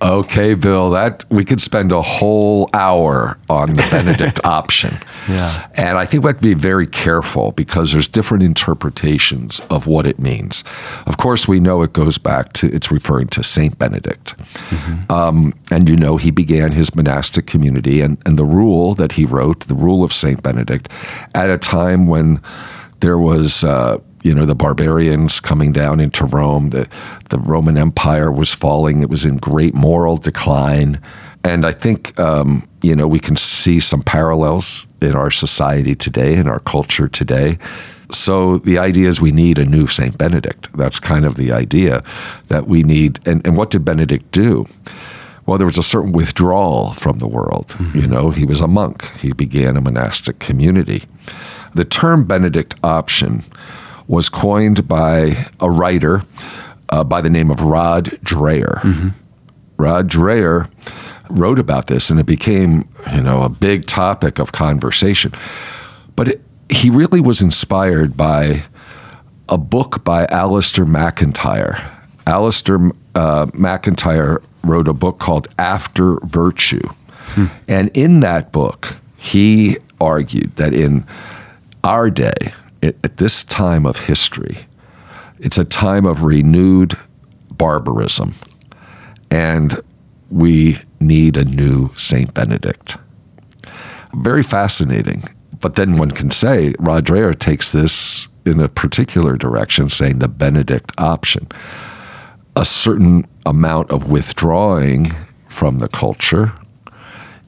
[0.01, 4.97] Okay, Bill, that we could spend a whole hour on the Benedict option.
[5.29, 5.67] Yeah.
[5.75, 10.05] And I think we have to be very careful because there's different interpretations of what
[10.05, 10.63] it means.
[11.05, 14.35] Of course, we know it goes back to, it's referring to Saint Benedict.
[15.09, 19.25] Um, and you know, he began his monastic community and, and the rule that he
[19.25, 20.89] wrote, the rule of Saint Benedict,
[21.35, 22.41] at a time when
[22.99, 23.63] there was.
[23.63, 26.69] Uh, you know the barbarians coming down into Rome.
[26.69, 26.87] The
[27.29, 29.01] the Roman Empire was falling.
[29.01, 31.01] It was in great moral decline,
[31.43, 36.35] and I think um, you know we can see some parallels in our society today,
[36.35, 37.57] in our culture today.
[38.11, 40.15] So the idea is we need a new St.
[40.17, 40.69] Benedict.
[40.77, 42.03] That's kind of the idea
[42.49, 43.25] that we need.
[43.27, 44.67] And, and what did Benedict do?
[45.45, 47.69] Well, there was a certain withdrawal from the world.
[47.69, 47.99] Mm-hmm.
[47.99, 51.03] You know, he was a monk, he began a monastic community.
[51.73, 53.43] The term Benedict option
[54.07, 56.21] was coined by a writer
[56.89, 58.79] uh, by the name of Rod Dreher.
[58.81, 59.09] Mm-hmm.
[59.77, 60.69] Rod Dreher
[61.29, 65.31] wrote about this, and it became, you know, a big topic of conversation.
[66.15, 68.63] But it, he really was inspired by
[69.49, 71.91] a book by Alasdair MacIntyre.
[72.25, 76.87] Alasdair uh, MacIntyre wrote a book called After Virtue.
[77.25, 77.45] Hmm.
[77.67, 81.05] And in that book, he argued that in
[81.83, 84.57] our day, at this time of history,
[85.39, 86.97] it's a time of renewed
[87.51, 88.33] barbarism.
[89.31, 89.79] And
[90.29, 92.33] we need a new St.
[92.33, 92.97] Benedict.
[94.15, 95.23] Very fascinating.
[95.59, 100.27] But then one can say Rod Dreher takes this in a particular direction, saying the
[100.27, 101.47] Benedict option.
[102.55, 105.11] A certain amount of withdrawing
[105.47, 106.53] from the culture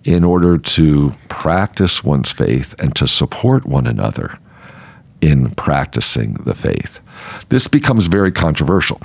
[0.03, 4.37] in order to practice one's faith and to support one another
[5.21, 6.99] in practicing the faith.
[7.49, 9.01] This becomes very controversial.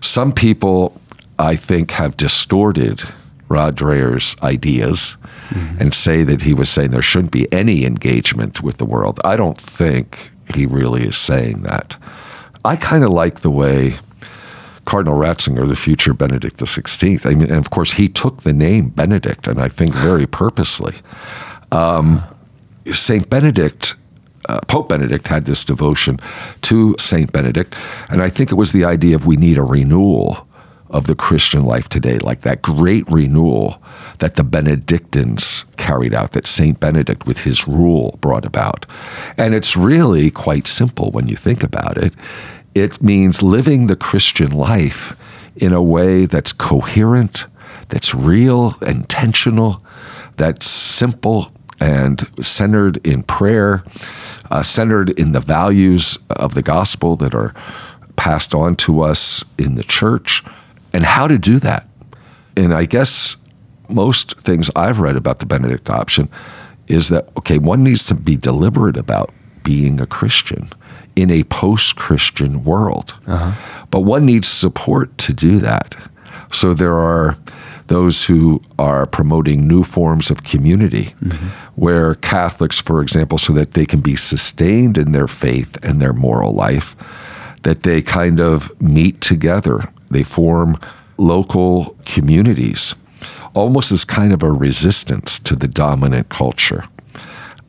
[0.00, 1.00] Some people,
[1.38, 3.02] I think, have distorted
[3.48, 5.16] Rod Dreher's ideas
[5.48, 5.80] mm-hmm.
[5.80, 9.20] and say that he was saying there shouldn't be any engagement with the world.
[9.24, 11.96] I don't think he really is saying that.
[12.64, 13.96] I kind of like the way
[14.84, 18.88] Cardinal Ratzinger, the future Benedict XVI, I mean, and of course, he took the name
[18.88, 20.94] Benedict, and I think very purposely.
[21.72, 22.22] Um,
[22.90, 23.28] St.
[23.30, 23.94] Benedict,
[24.48, 26.18] uh, Pope Benedict had this devotion
[26.62, 27.32] to St.
[27.32, 27.74] Benedict,
[28.10, 30.43] and I think it was the idea of we need a renewal
[30.94, 33.82] of the Christian life today, like that great renewal
[34.20, 36.78] that the Benedictines carried out, that St.
[36.78, 38.86] Benedict with his rule brought about.
[39.36, 42.14] And it's really quite simple when you think about it.
[42.76, 45.16] It means living the Christian life
[45.56, 47.46] in a way that's coherent,
[47.88, 49.84] that's real, intentional,
[50.36, 53.82] that's simple and centered in prayer,
[54.52, 57.52] uh, centered in the values of the gospel that are
[58.14, 60.44] passed on to us in the church
[60.94, 61.86] and how to do that.
[62.56, 63.36] And I guess
[63.88, 66.30] most things I've read about the Benedict option
[66.86, 70.70] is that, okay, one needs to be deliberate about being a Christian
[71.16, 73.14] in a post Christian world.
[73.26, 73.86] Uh-huh.
[73.90, 75.96] But one needs support to do that.
[76.52, 77.36] So there are
[77.88, 81.48] those who are promoting new forms of community mm-hmm.
[81.74, 86.12] where Catholics, for example, so that they can be sustained in their faith and their
[86.12, 86.96] moral life,
[87.62, 90.78] that they kind of meet together they form
[91.18, 92.94] local communities,
[93.52, 96.84] almost as kind of a resistance to the dominant culture,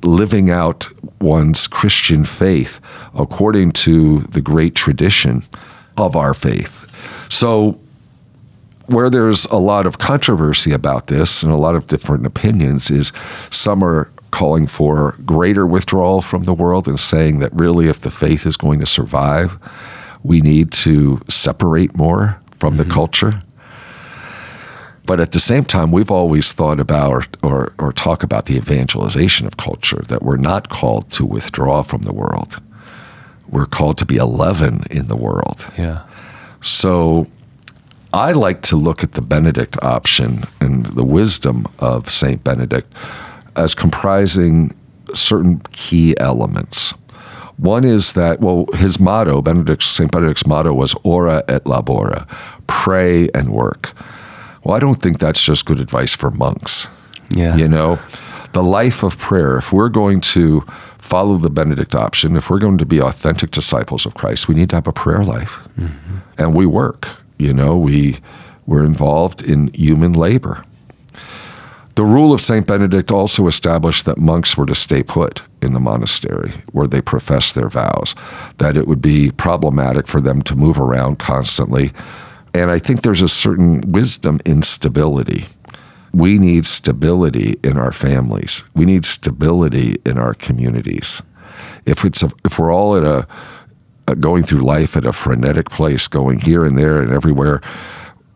[0.04, 0.88] living out
[1.20, 2.80] one's Christian faith
[3.16, 5.44] according to the great tradition
[5.98, 6.92] of our faith.
[7.30, 7.80] So,
[8.88, 13.12] where there's a lot of controversy about this and a lot of different opinions is
[13.50, 18.12] some are calling for greater withdrawal from the world and saying that really if the
[18.12, 19.58] faith is going to survive
[20.26, 22.88] we need to separate more from mm-hmm.
[22.88, 23.40] the culture.
[25.06, 28.56] But at the same time, we've always thought about or, or, or, talk about the
[28.56, 32.60] evangelization of culture, that we're not called to withdraw from the world.
[33.48, 35.72] We're called to be a leaven in the world.
[35.78, 36.08] Yeah.
[36.62, 37.28] So
[38.12, 42.44] I like to look at the Benedict option and the wisdom of St.
[42.44, 42.92] Benedict
[43.56, 44.76] as comprising
[45.14, 46.96] certain key elements.
[47.58, 50.12] One is that, well, his motto, Benedict, St.
[50.12, 52.28] Benedict's motto was ora et labora,
[52.68, 53.94] pray and work.
[54.64, 56.88] Well, I don't think that's just good advice for monks.
[57.30, 57.56] Yeah.
[57.56, 58.00] You know,
[58.54, 60.62] the life of prayer, if we're going to
[60.98, 64.70] follow the Benedict option, if we're going to be authentic disciples of Christ, we need
[64.72, 65.60] to have a prayer life.
[65.78, 66.18] Mm-hmm.
[66.38, 67.08] And we work.
[67.38, 68.20] You know, we,
[68.66, 70.64] we're involved in human labor.
[71.96, 72.66] The rule of St.
[72.68, 77.54] Benedict also established that monks were to stay put in the monastery where they profess
[77.54, 78.16] their vows,
[78.60, 81.92] that it would be problematic for them to move around constantly.
[82.54, 85.46] And I think there's a certain wisdom in stability.
[86.14, 88.64] We need stability in our families.
[88.74, 91.22] We need stability in our communities.
[91.86, 93.28] If it's a, if we're all at a,
[94.08, 97.62] a going through life at a frenetic place, going here and there and everywhere,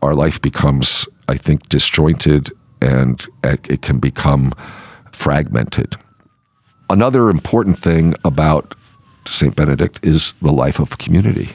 [0.02, 2.50] our life becomes, I think, disjointed
[2.82, 4.52] and it can become
[5.12, 5.96] fragmented.
[6.90, 8.74] Another important thing about
[9.24, 9.54] St.
[9.54, 11.50] Benedict is the life of community.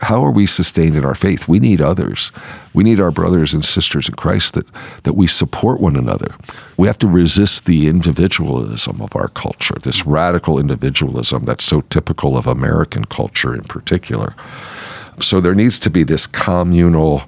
[0.00, 1.48] how are we sustained in our faith?
[1.48, 2.30] We need others.
[2.74, 4.66] We need our brothers and sisters in Christ that,
[5.04, 6.34] that we support one another.
[6.76, 12.36] We have to resist the individualism of our culture, this radical individualism that's so typical
[12.36, 14.34] of American culture in particular.
[15.20, 17.22] So there needs to be this communal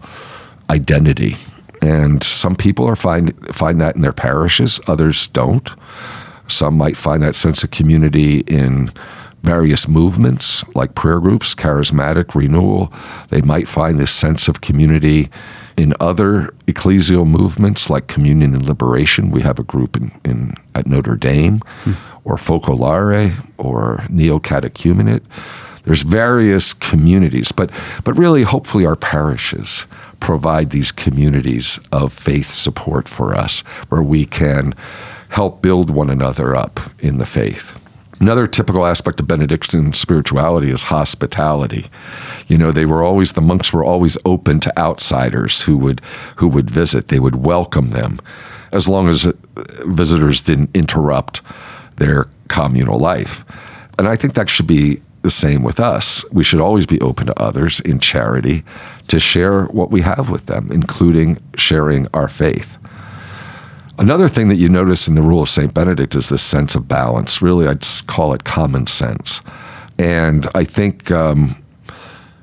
[0.69, 1.37] identity.
[1.81, 5.71] And some people are find find that in their parishes, others don't.
[6.49, 8.91] Some might find that sense of community in
[9.43, 12.93] various movements like prayer groups, charismatic renewal.
[13.31, 15.31] They might find this sense of community
[15.77, 19.31] in other ecclesial movements like communion and liberation.
[19.31, 21.93] We have a group in, in at Notre Dame hmm.
[22.25, 25.23] or Focolare or Neo Catechumenate.
[25.85, 27.71] There's various communities, but
[28.05, 29.87] but really hopefully our parishes
[30.21, 34.75] provide these communities of faith support for us where we can
[35.29, 37.79] help build one another up in the faith.
[38.21, 41.87] Another typical aspect of Benedictine spirituality is hospitality.
[42.49, 46.01] You know, they were always the monks were always open to outsiders who would
[46.37, 47.09] who would visit.
[47.09, 48.19] They would welcome them
[48.73, 49.33] as long as uh,
[49.87, 51.43] visitors didn't interrupt
[51.97, 53.45] their communal life.
[53.99, 56.25] And I think that should be the same with us.
[56.33, 58.65] We should always be open to others in charity
[59.09, 62.77] to share what we have with them, including sharing our faith.
[63.99, 65.75] Another thing that you notice in the rule of St.
[65.75, 67.43] Benedict is this sense of balance.
[67.43, 69.43] Really, I'd call it common sense.
[69.99, 71.61] And I think um,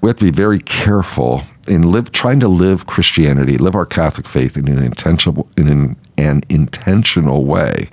[0.01, 4.27] we have to be very careful in live, trying to live Christianity, live our Catholic
[4.27, 7.89] faith in an intentional, in an, an intentional way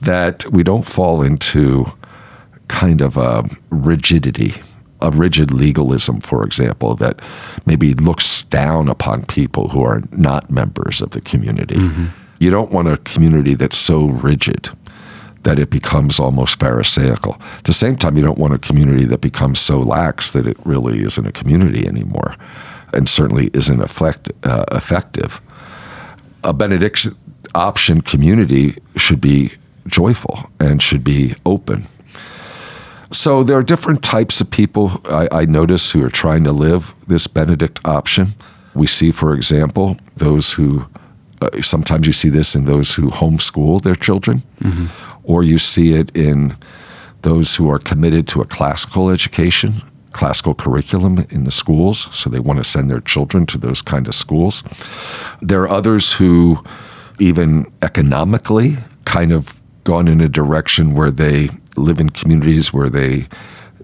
[0.00, 1.86] that we don't fall into
[2.66, 4.54] kind of a rigidity
[5.02, 7.20] a rigid legalism, for example, that
[7.66, 11.74] maybe looks down upon people who are not members of the community.
[11.74, 12.06] Mm-hmm.
[12.42, 14.68] You don't want a community that's so rigid
[15.44, 17.34] that it becomes almost Pharisaical.
[17.58, 20.56] At the same time, you don't want a community that becomes so lax that it
[20.64, 22.34] really isn't a community anymore
[22.92, 25.40] and certainly isn't effect, uh, effective.
[26.42, 27.16] A benediction
[27.54, 29.52] option community should be
[29.86, 31.86] joyful and should be open.
[33.12, 36.92] So there are different types of people I, I notice who are trying to live
[37.06, 38.34] this Benedict option.
[38.74, 40.86] We see, for example, those who
[41.42, 44.86] uh, sometimes you see this in those who homeschool their children, mm-hmm.
[45.24, 46.56] or you see it in
[47.22, 52.40] those who are committed to a classical education, classical curriculum in the schools, so they
[52.40, 54.62] want to send their children to those kind of schools.
[55.40, 56.62] There are others who,
[57.18, 63.26] even economically, kind of gone in a direction where they live in communities where they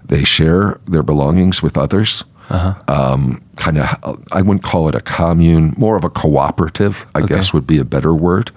[0.05, 2.73] they share their belongings with others uh-huh.
[2.87, 7.35] um, kind of, I wouldn't call it a commune, more of a cooperative, I okay.
[7.35, 8.51] guess would be a better word.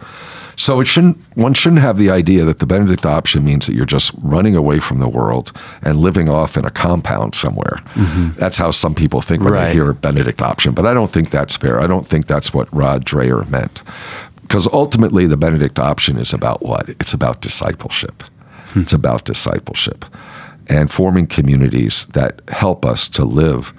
[0.57, 3.87] So it shouldn't one shouldn't have the idea that the Benedict option means that you're
[3.87, 5.51] just running away from the world
[5.81, 7.83] and living off in a compound somewhere.
[7.95, 8.39] Mm-hmm.
[8.39, 9.69] That's how some people think when right.
[9.69, 11.81] they hear Benedict option, but I don't think that's fair.
[11.81, 13.83] I don't think that's what Rod Dreher meant.
[14.43, 16.89] Because ultimately the Benedict option is about what?
[16.91, 18.23] It's about discipleship.
[18.67, 18.81] Hmm.
[18.81, 20.05] It's about discipleship
[20.73, 23.73] and forming communities that help us to live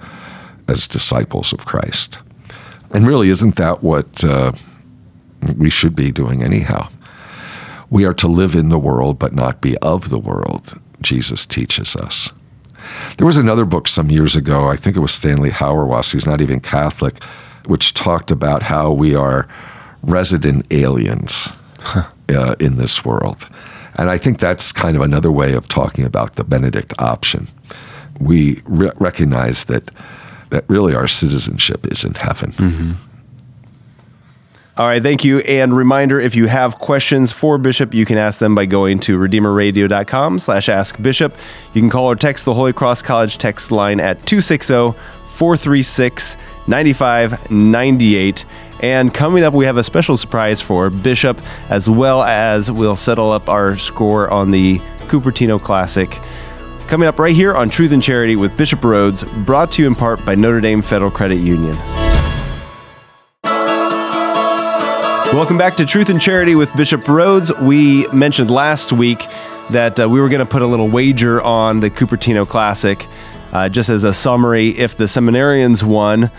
[0.68, 2.20] as disciples of Christ.
[2.92, 4.52] And really, isn't that what uh,
[5.56, 6.88] we should be doing anyhow?
[7.90, 11.96] We are to live in the world, but not be of the world, Jesus teaches
[11.96, 12.30] us.
[13.18, 16.40] There was another book some years ago, I think it was Stanley Hauerwas, he's not
[16.40, 17.22] even Catholic,
[17.66, 19.48] which talked about how we are
[20.02, 21.48] resident aliens
[22.28, 23.48] uh, in this world.
[23.96, 27.48] And I think that's kind of another way of talking about the Benedict option.
[28.20, 29.90] We re- recognize that
[30.50, 32.52] that really our citizenship is in heaven.
[32.52, 32.92] Mm-hmm.
[34.76, 35.38] All right, thank you.
[35.40, 39.16] And reminder, if you have questions for Bishop, you can ask them by going to
[39.18, 41.32] redeemerradio.com slash ask Bishop.
[41.74, 48.44] You can call or text the Holy Cross College text line at 260 436 9598.
[48.84, 53.32] And coming up, we have a special surprise for Bishop, as well as we'll settle
[53.32, 56.10] up our score on the Cupertino Classic.
[56.86, 59.94] Coming up right here on Truth and Charity with Bishop Rhoades, brought to you in
[59.94, 61.74] part by Notre Dame Federal Credit Union.
[65.32, 67.58] Welcome back to Truth and Charity with Bishop Rhoades.
[67.66, 69.24] We mentioned last week
[69.70, 73.06] that uh, we were going to put a little wager on the Cupertino Classic.
[73.50, 76.30] Uh, just as a summary, if the seminarians won,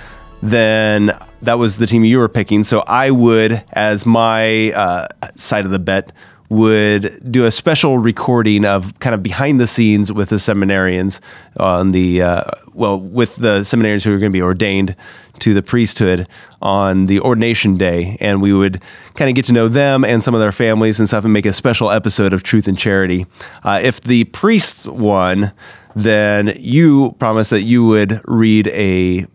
[0.44, 1.12] then
[1.46, 2.64] that was the team you were picking.
[2.64, 6.12] So I would, as my uh, side of the bet,
[6.50, 11.20] would do a special recording of kind of behind the scenes with the seminarians
[11.60, 12.44] on the uh,
[12.74, 14.96] well with the seminarians who are going to be ordained
[15.40, 16.28] to the priesthood
[16.62, 18.80] on the ordination day and we would
[19.16, 21.48] kind of get to know them and some of their families and stuff and make
[21.48, 23.26] a special episode of truth and charity
[23.64, 25.52] uh, if the priests won
[25.96, 29.26] then you promised that you would read a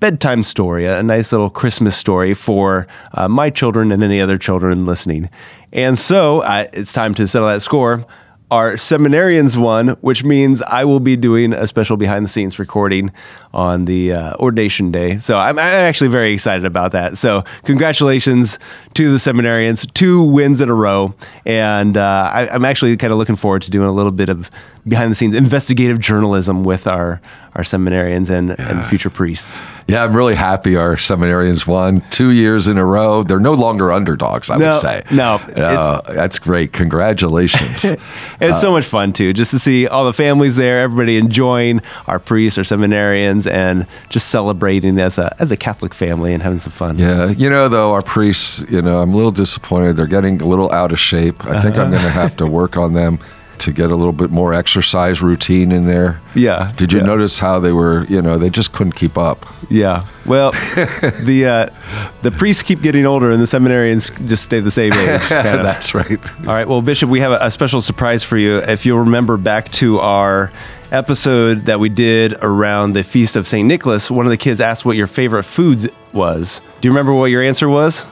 [0.00, 4.86] bedtime story, a nice little Christmas story for uh, my children and any other children
[4.86, 5.30] listening.
[5.72, 8.04] And so uh, it's time to settle that score.
[8.50, 13.12] Our seminarians won, which means I will be doing a special behind the scenes recording
[13.52, 15.20] on the uh, ordination day.
[15.20, 17.16] So I'm, I'm actually very excited about that.
[17.16, 18.58] So congratulations
[18.94, 21.14] to the seminarians, two wins in a row,
[21.46, 24.50] and uh, I, I'm actually kind of looking forward to doing a little bit of
[24.88, 27.20] behind the scenes investigative journalism with our
[27.54, 29.58] our seminarians and, and future priests.
[29.88, 33.24] Yeah, I'm really happy our seminarians won two years in a row.
[33.24, 35.02] They're no longer underdogs, I No, would say.
[35.10, 36.72] no, Uh, that's great.
[36.72, 37.84] Congratulations.
[38.40, 42.18] It's so much fun too, just to see all the families there, everybody enjoying our
[42.18, 46.72] priests, our seminarians, and just celebrating as a as a Catholic family and having some
[46.72, 46.98] fun.
[46.98, 49.96] yeah, you know, though, our priests, you know, I'm a little disappointed.
[49.96, 51.44] They're getting a little out of shape.
[51.46, 53.18] I think I'm going to have to work on them
[53.60, 56.20] to get a little bit more exercise routine in there.
[56.34, 57.06] Yeah, Did you yeah.
[57.06, 59.46] notice how they were, you know, they just couldn't keep up?
[59.68, 60.06] Yeah.
[60.24, 60.52] Well,
[61.22, 65.20] the uh, the priests keep getting older, and the seminarians just stay the same age.
[65.28, 65.62] kind of.
[65.62, 66.18] That's right.
[66.40, 66.66] All right.
[66.66, 68.58] Well, Bishop, we have a, a special surprise for you.
[68.58, 70.50] If you'll remember back to our
[70.90, 74.84] episode that we did around the feast of Saint Nicholas, one of the kids asked
[74.84, 76.60] what your favorite food was.
[76.80, 78.06] Do you remember what your answer was?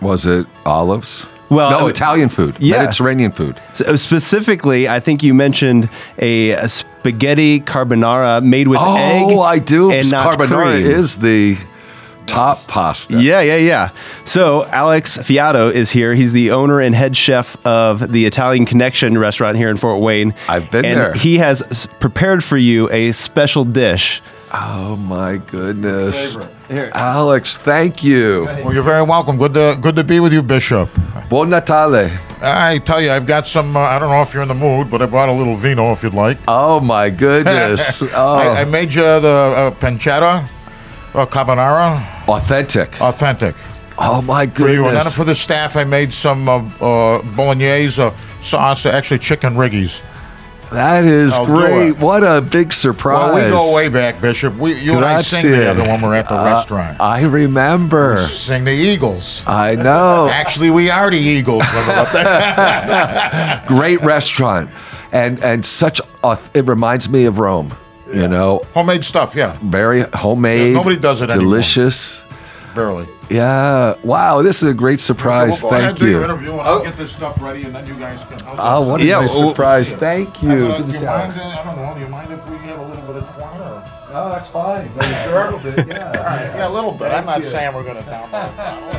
[0.00, 1.26] Was it olives?
[1.50, 2.78] Well, no, uh, Italian food, yeah.
[2.78, 3.60] Mediterranean food.
[3.72, 9.24] So specifically, I think you mentioned a, a spaghetti carbonara made with egg.
[9.26, 9.90] Oh, I do.
[9.90, 10.86] And not Carbonara cream.
[10.86, 11.58] is the
[12.26, 13.20] top pasta.
[13.20, 13.90] Yeah, yeah, yeah.
[14.24, 16.14] So Alex Fiato is here.
[16.14, 20.34] He's the owner and head chef of the Italian Connection restaurant here in Fort Wayne.
[20.48, 21.14] I've been and there.
[21.14, 24.22] He has prepared for you a special dish.
[24.52, 26.36] Oh my goodness,
[26.70, 28.44] Alex, thank you.
[28.44, 29.36] Well, you're very welcome.
[29.36, 30.88] Good to good to be with you, Bishop.
[31.28, 32.10] Buon Natale.
[32.42, 33.76] I tell you, I've got some.
[33.76, 35.90] Uh, I don't know if you're in the mood, but I brought a little vino
[35.92, 36.38] if you'd like.
[36.46, 38.02] Oh my goodness.
[38.14, 40.48] Oh, I, I made you the uh, pancetta,
[41.14, 43.00] uh, carbonara, authentic.
[43.00, 43.54] authentic
[43.98, 44.66] Oh my goodness!
[44.66, 44.86] for you.
[44.86, 49.54] And then for the staff, I made some uh, uh, bolognese uh, sauce, actually chicken
[49.54, 50.02] riggies.
[50.72, 51.98] That is I'll great.
[51.98, 53.34] What a big surprise.
[53.34, 54.56] Well, we go way back, Bishop.
[54.56, 57.00] We, you and I sing together when we're at the Uh, restaurant.
[57.00, 58.24] I remember.
[58.28, 59.42] Sing the Eagles.
[59.46, 60.28] I know.
[60.32, 61.62] Actually, we are the Eagles.
[63.68, 64.70] Great restaurant.
[65.12, 67.74] And and such auth- it reminds me of Rome.
[68.12, 69.56] You know, Homemade stuff, yeah.
[69.62, 70.72] very homemade.
[70.72, 71.52] Yeah, nobody does it anymore.
[72.74, 73.06] Delicious.
[73.06, 73.08] Barely.
[73.30, 73.94] Yeah.
[74.02, 75.62] Wow, this is a great surprise.
[75.62, 76.24] Well, go ahead, Thank do your you.
[76.24, 78.30] interview, and I'll get this stuff ready, and then you guys can.
[78.32, 79.92] how's that Oh, what a Yeah, nice well, surprise.
[79.92, 80.50] Thank you.
[80.50, 81.94] Uh, do you mind, I don't know.
[81.94, 83.60] Do you mind if we have a little bit of corn?
[83.60, 83.84] Or?
[84.12, 84.90] No, that's fine.
[84.96, 85.86] But a little bit.
[85.88, 86.10] Yeah.
[86.60, 87.12] Yeah, a little bit.
[87.12, 88.90] I'm not saying we're going to download.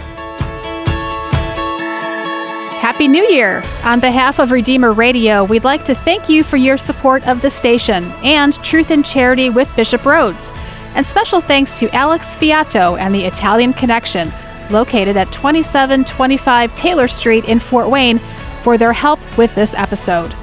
[2.79, 3.61] Happy New Year!
[3.83, 7.49] On behalf of Redeemer Radio, we'd like to thank you for your support of the
[7.51, 10.49] station and Truth and Charity with Bishop Rhoades.
[10.95, 14.31] And special thanks to Alex Fiato and the Italian Connection,
[14.69, 18.19] located at 2725 Taylor Street in Fort Wayne,
[18.63, 20.33] for their help with this episode.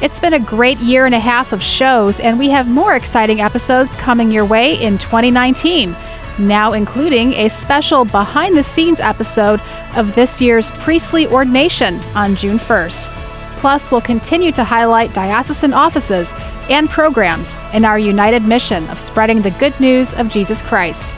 [0.00, 3.40] It's been a great year and a half of shows, and we have more exciting
[3.40, 5.94] episodes coming your way in 2019,
[6.38, 9.60] now including a special behind the scenes episode
[9.96, 13.27] of this year's priestly ordination on June 1st.
[13.58, 16.32] Plus, we'll continue to highlight diocesan offices
[16.70, 21.12] and programs in our united mission of spreading the good news of Jesus Christ.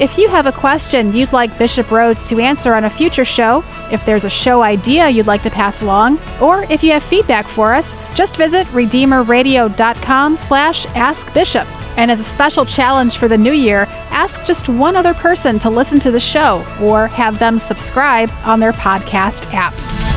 [0.00, 3.62] If you have a question you'd like Bishop Rhoades to answer on a future show,
[3.92, 7.46] if there's a show idea you'd like to pass along, or if you have feedback
[7.46, 11.68] for us, just visit redeemerradio.com slash askbishop.
[11.98, 15.68] And as a special challenge for the new year, ask just one other person to
[15.68, 20.11] listen to the show or have them subscribe on their podcast app.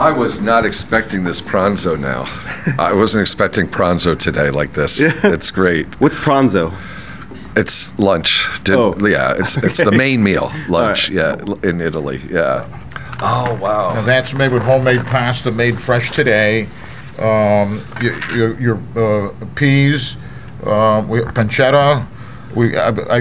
[0.00, 2.24] I was not expecting this pranzo now.
[2.78, 4.98] I wasn't expecting pranzo today like this.
[5.00, 5.86] It's great.
[6.00, 6.74] What's pranzo?
[7.56, 8.46] It's lunch.
[8.64, 8.96] Din- Oh.
[9.06, 11.10] Yeah, it's it's the main meal, lunch.
[11.10, 11.16] right.
[11.38, 12.20] Yeah, in Italy.
[12.30, 12.66] Yeah.
[13.20, 13.90] Oh wow.
[13.98, 16.66] And that's made with homemade pasta, made fresh today.
[17.18, 20.16] Um, your your, your uh, peas,
[20.64, 22.06] um, we, pancetta.
[22.54, 23.20] We, I, I,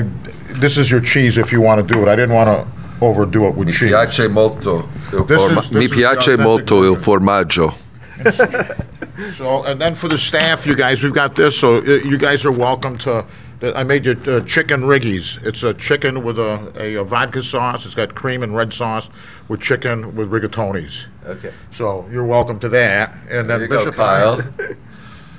[0.62, 2.08] this is your cheese if you want to do it.
[2.08, 3.92] I didn't want to overdo it with Mi cheese.
[3.92, 4.88] piace molto.
[5.14, 7.20] Il This forma- is- Mi this is the piace authentic molto il version.
[7.20, 7.74] formaggio.
[9.34, 11.58] So, and then for the staff, you guys, we've got this.
[11.60, 13.26] So uh, you guys are welcome to.
[13.60, 15.38] that I made you uh, chicken riggies.
[15.46, 17.86] It's a chicken with a, a, a vodka sauce.
[17.86, 19.10] It's got cream and red sauce
[19.50, 21.08] with chicken with rigatonis.
[21.26, 21.52] Okay.
[21.72, 23.14] So you're welcome to that.
[23.30, 24.42] And then There you go, Bishop and I Kyle.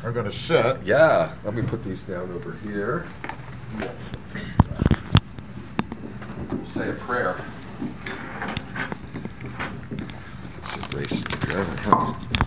[0.04, 0.76] are going to sit.
[0.84, 1.32] Yeah.
[1.42, 3.06] Let me put these down over here.
[6.66, 7.36] Say a prayer.
[10.76, 11.76] Let's erase together.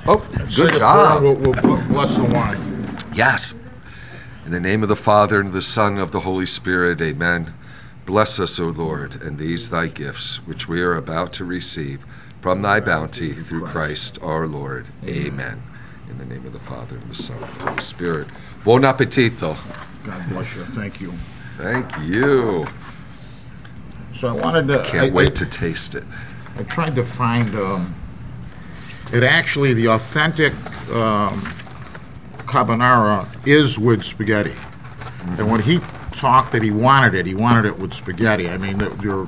[0.07, 1.23] Oh, good job.
[1.23, 2.97] We'll, we'll bless the wine.
[3.13, 3.53] Yes.
[4.45, 7.53] In the name of the Father, and the Son, of the Holy Spirit, amen.
[8.05, 12.05] Bless us, O Lord, and these thy gifts, which we are about to receive
[12.39, 14.87] from thy bounty through Christ our Lord.
[15.05, 15.61] Amen.
[16.09, 18.27] In the name of the Father, and the Son, and the Holy Spirit.
[18.63, 19.57] Buon appetito.
[20.05, 20.63] God bless you.
[20.67, 21.13] Thank you.
[21.57, 22.67] Thank you.
[24.15, 24.81] So I wanted to.
[24.83, 26.05] Can't I- wait I- to taste it.
[26.55, 27.95] I tried to find um,
[29.13, 30.53] it actually the authentic
[30.91, 31.41] um,
[32.39, 34.53] carbonara is with spaghetti,
[35.37, 35.79] and when he
[36.13, 38.49] talked that he wanted it, he wanted it with spaghetti.
[38.49, 39.27] I mean, the, the,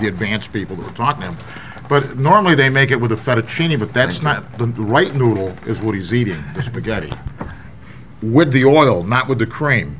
[0.00, 1.36] the advanced people that were talking to him.
[1.88, 5.54] But normally they make it with a fettuccine, but that's not the right noodle.
[5.66, 7.12] Is what he's eating, the spaghetti,
[8.22, 9.98] with the oil, not with the cream.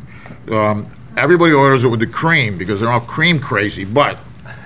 [0.50, 3.84] Um, everybody orders it with the cream because they're all cream crazy.
[3.84, 4.18] But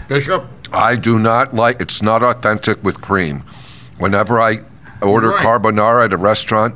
[0.08, 3.42] Bishop, I do not like it's not authentic with cream.
[3.98, 4.58] Whenever I
[5.02, 5.42] order Right.
[5.44, 6.74] carbonara at a restaurant,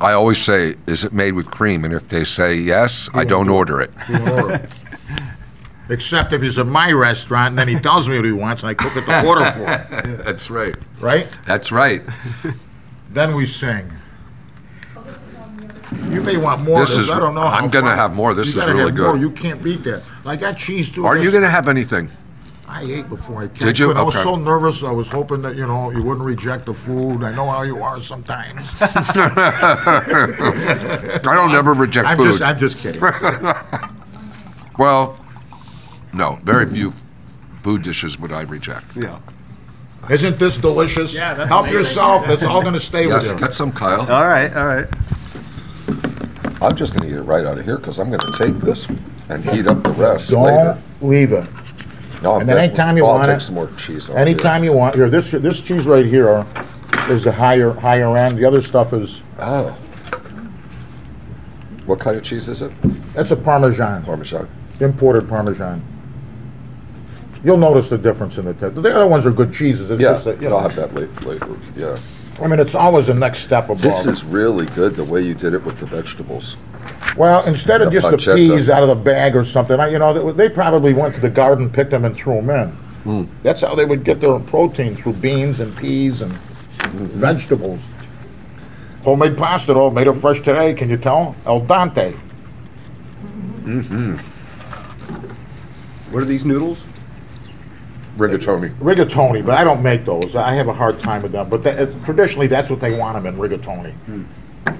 [0.00, 3.48] I always say, "Is it made with cream?" And if they say yes, I don't
[3.48, 3.90] order it.
[5.88, 8.70] Except if he's at my restaurant, and then he tells me what he wants, and
[8.70, 10.74] I cook it to order for him, That's right.
[11.00, 11.26] right?
[11.46, 12.02] That's right.
[13.12, 13.92] Then we sing.
[16.08, 16.80] You may want more.
[16.80, 17.42] This of is- I don't know.
[17.42, 18.32] I'm gonna have more.
[18.32, 19.12] This You is really have more.
[19.12, 19.20] good.
[19.20, 20.02] You can't beat that.
[20.24, 21.04] I got cheese too.
[21.04, 22.08] Are you going to have anything?
[22.72, 23.68] I ate before I came.
[23.68, 23.88] Did you?
[23.88, 24.24] but I was Okay.
[24.24, 24.82] so nervous.
[24.82, 27.22] I was hoping that you know you wouldn't reject the food.
[27.22, 28.62] I know how you are sometimes.
[28.80, 28.90] I
[31.22, 32.30] don't ever reject I'm food.
[32.38, 32.42] just.
[32.42, 33.02] I'm just kidding.
[34.78, 35.18] well,
[36.14, 36.92] no, very few
[37.62, 38.86] food dishes would I reject.
[38.96, 39.18] Yeah.
[40.10, 41.14] Isn't this delicious?
[41.14, 41.78] Yeah, that's Help amazing.
[41.80, 42.26] yourself.
[42.26, 43.46] That's all going to stay Yes, with you.
[43.46, 44.00] get some, Kyle.
[44.10, 44.52] All right.
[44.56, 44.88] All right.
[46.60, 48.56] I'm just going to eat it right out of here because I'm going to take
[48.56, 48.88] this
[49.28, 50.76] and heat up the rest later.
[51.00, 51.46] Don't leave it.
[52.22, 54.08] No, And then anytime you I'll want take it, some more cheese.
[54.08, 54.94] on Anytime you want.
[54.94, 56.44] Here, this this cheese right here
[57.08, 58.38] is the higher higher end.
[58.38, 59.76] The other stuff is Oh.
[61.86, 62.70] What kind of cheese is it?
[63.12, 64.48] that's a Parmesan, Parmesan.
[64.80, 65.82] imported Parmesan.
[67.44, 68.80] You'll notice the difference in the taste.
[68.80, 69.90] The other ones are good cheeses.
[69.90, 71.48] It's Yeah, just that, you I'll know, have that late, later.
[71.76, 71.98] Yeah.
[72.40, 73.82] I mean, it's always the next step above.
[73.82, 76.56] This is really good the way you did it with the vegetables.
[77.16, 78.36] Well, instead of the just the pancetta.
[78.36, 81.20] peas out of the bag or something, I, you know, they, they probably went to
[81.20, 82.68] the garden, picked them, and threw them in.
[83.02, 83.24] Hmm.
[83.42, 86.32] That's how they would get their protein through beans and peas and
[86.82, 87.04] Mm-hmm.
[87.20, 87.88] vegetables.
[89.04, 90.74] Homemade pasta, though, made it fresh today.
[90.74, 91.36] Can you tell?
[91.46, 92.12] El dente.
[96.10, 96.82] What are these noodles?
[98.18, 98.74] Rigatoni.
[98.78, 100.34] rigatoni, but I don't make those.
[100.36, 101.48] I have a hard time with them.
[101.48, 103.94] But that, it's- traditionally, that's what they want them in rigatoni.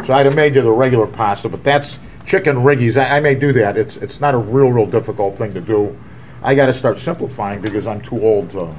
[0.06, 2.96] So I'd have made you the regular pasta, but that's chicken riggies.
[3.00, 3.76] I, I may do that.
[3.76, 5.96] It's it's not a real, real difficult thing to do.
[6.42, 8.74] I got to start simplifying because I'm too old to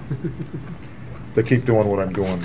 [1.36, 2.42] to keep doing what I'm doing.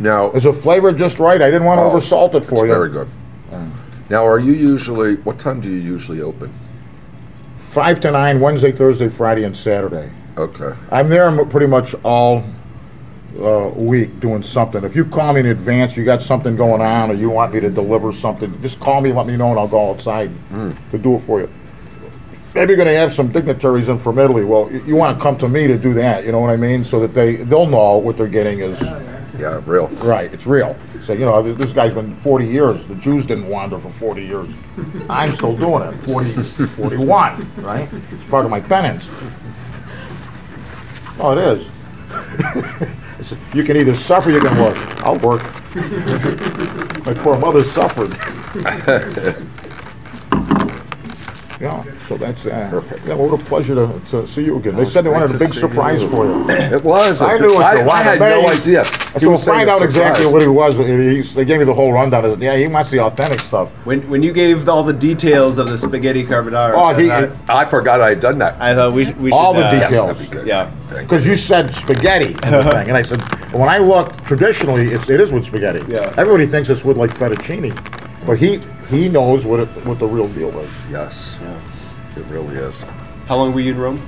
[0.00, 1.42] Now, Is the flavor just right?
[1.42, 2.68] I didn't want to Oh, oversalt it for it's you.
[2.68, 3.08] very good.
[3.50, 3.70] Mm.
[4.10, 6.52] Now, are you usually, what time do you usually open?
[7.68, 10.08] Five to nine, Wednesday, Thursday, Friday, and Saturday.
[10.38, 10.70] Okay.
[10.92, 12.44] I'm there pretty much all
[13.40, 14.82] uh, week doing something.
[14.84, 17.60] If you call me in advance, you got something going on, or you want me
[17.60, 21.14] to deliver something, just call me, let me know, and I'll go outside to do
[21.16, 21.48] it for you.
[22.54, 24.44] Maybe you're going to have some dignitaries in from Italy.
[24.44, 26.24] Well, you, you want to come to me to do that.
[26.24, 26.82] You know what I mean?
[26.82, 28.80] So that they they'll know what they're getting is
[29.38, 29.88] Yeah, real.
[30.02, 30.32] right.
[30.32, 30.74] It's real.
[31.04, 32.84] So you know, this guy's been 40 years.
[32.86, 34.48] The Jews didn't wander for 40 years.
[35.08, 35.96] I'm still doing it.
[35.98, 37.46] 40, 41.
[37.62, 37.88] Right?
[38.10, 39.08] It's part of my penance.
[41.20, 42.88] Oh, it is.
[43.52, 44.76] You can either suffer, you can work.
[45.02, 45.42] I'll work.
[47.04, 48.14] My poor mother suffered.
[51.60, 54.76] Yeah, so that's, uh, yeah, what a pleasure to, to see you again.
[54.76, 56.08] They said they wanted a big surprise you.
[56.08, 56.48] for you.
[56.50, 57.20] It was.
[57.20, 57.62] I knew it.
[57.62, 58.84] I, I had no idea.
[58.84, 60.76] So we'll find a out exactly what he was.
[60.76, 62.22] They gave me the whole rundown.
[62.22, 63.70] Said, Yeah, he wants the authentic stuff.
[63.84, 67.64] When when you gave all the details of the spaghetti carbonara, Oh, he, I, I
[67.64, 68.60] forgot I had done that.
[68.60, 69.20] I thought we should.
[69.20, 70.06] We All should, the uh, details.
[70.06, 70.46] That'd be good.
[70.46, 70.70] Yeah.
[70.88, 73.20] Because you said spaghetti and the thing, and I said,
[73.52, 75.84] when I look traditionally, it's it is with spaghetti.
[75.92, 76.14] Yeah.
[76.16, 77.74] Everybody thinks it's with like fettuccine,
[78.26, 80.70] but he he knows what it, what the real deal is.
[80.90, 81.38] Yes.
[82.16, 82.84] It really is.
[83.26, 84.00] How long were you in Rome?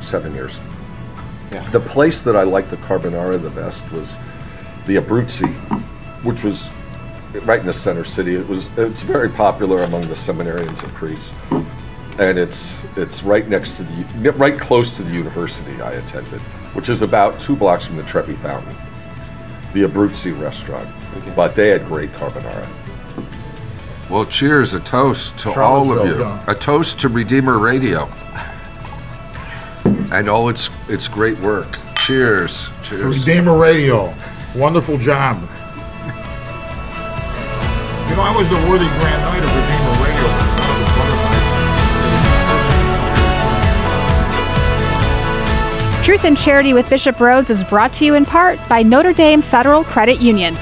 [0.00, 0.60] Seven years.
[1.52, 1.68] Yeah.
[1.70, 4.18] The place that I liked the carbonara the best was
[4.86, 5.52] the Abruzzi,
[6.24, 6.70] which was
[7.42, 8.34] right in the center city.
[8.34, 11.34] It was it's very popular among the seminarians and priests,
[12.18, 16.40] and it's it's right next to the right close to the university I attended,
[16.74, 18.74] which is about two blocks from the Trevi Fountain,
[19.74, 20.88] the Abruzzi restaurant.
[21.36, 22.66] But they had great carbonara.
[24.14, 28.08] Well, cheers, a toast to all of you, Charlottesville, a toast to Redeemer Radio
[30.12, 31.76] and all its its great work.
[31.96, 32.70] Cheers.
[32.84, 33.26] Cheers.
[33.26, 34.14] Redeemer Radio.
[34.54, 35.42] Wonderful job.
[35.42, 35.48] You
[38.14, 40.28] know, I was the worthy grand knight of Redeemer Radio.
[40.60, 41.16] One of the brother
[45.90, 46.06] knights.
[46.06, 49.42] Truth and Charity with Bishop Rhoades is brought to you in part by Notre Dame
[49.42, 50.54] Federal Credit Union.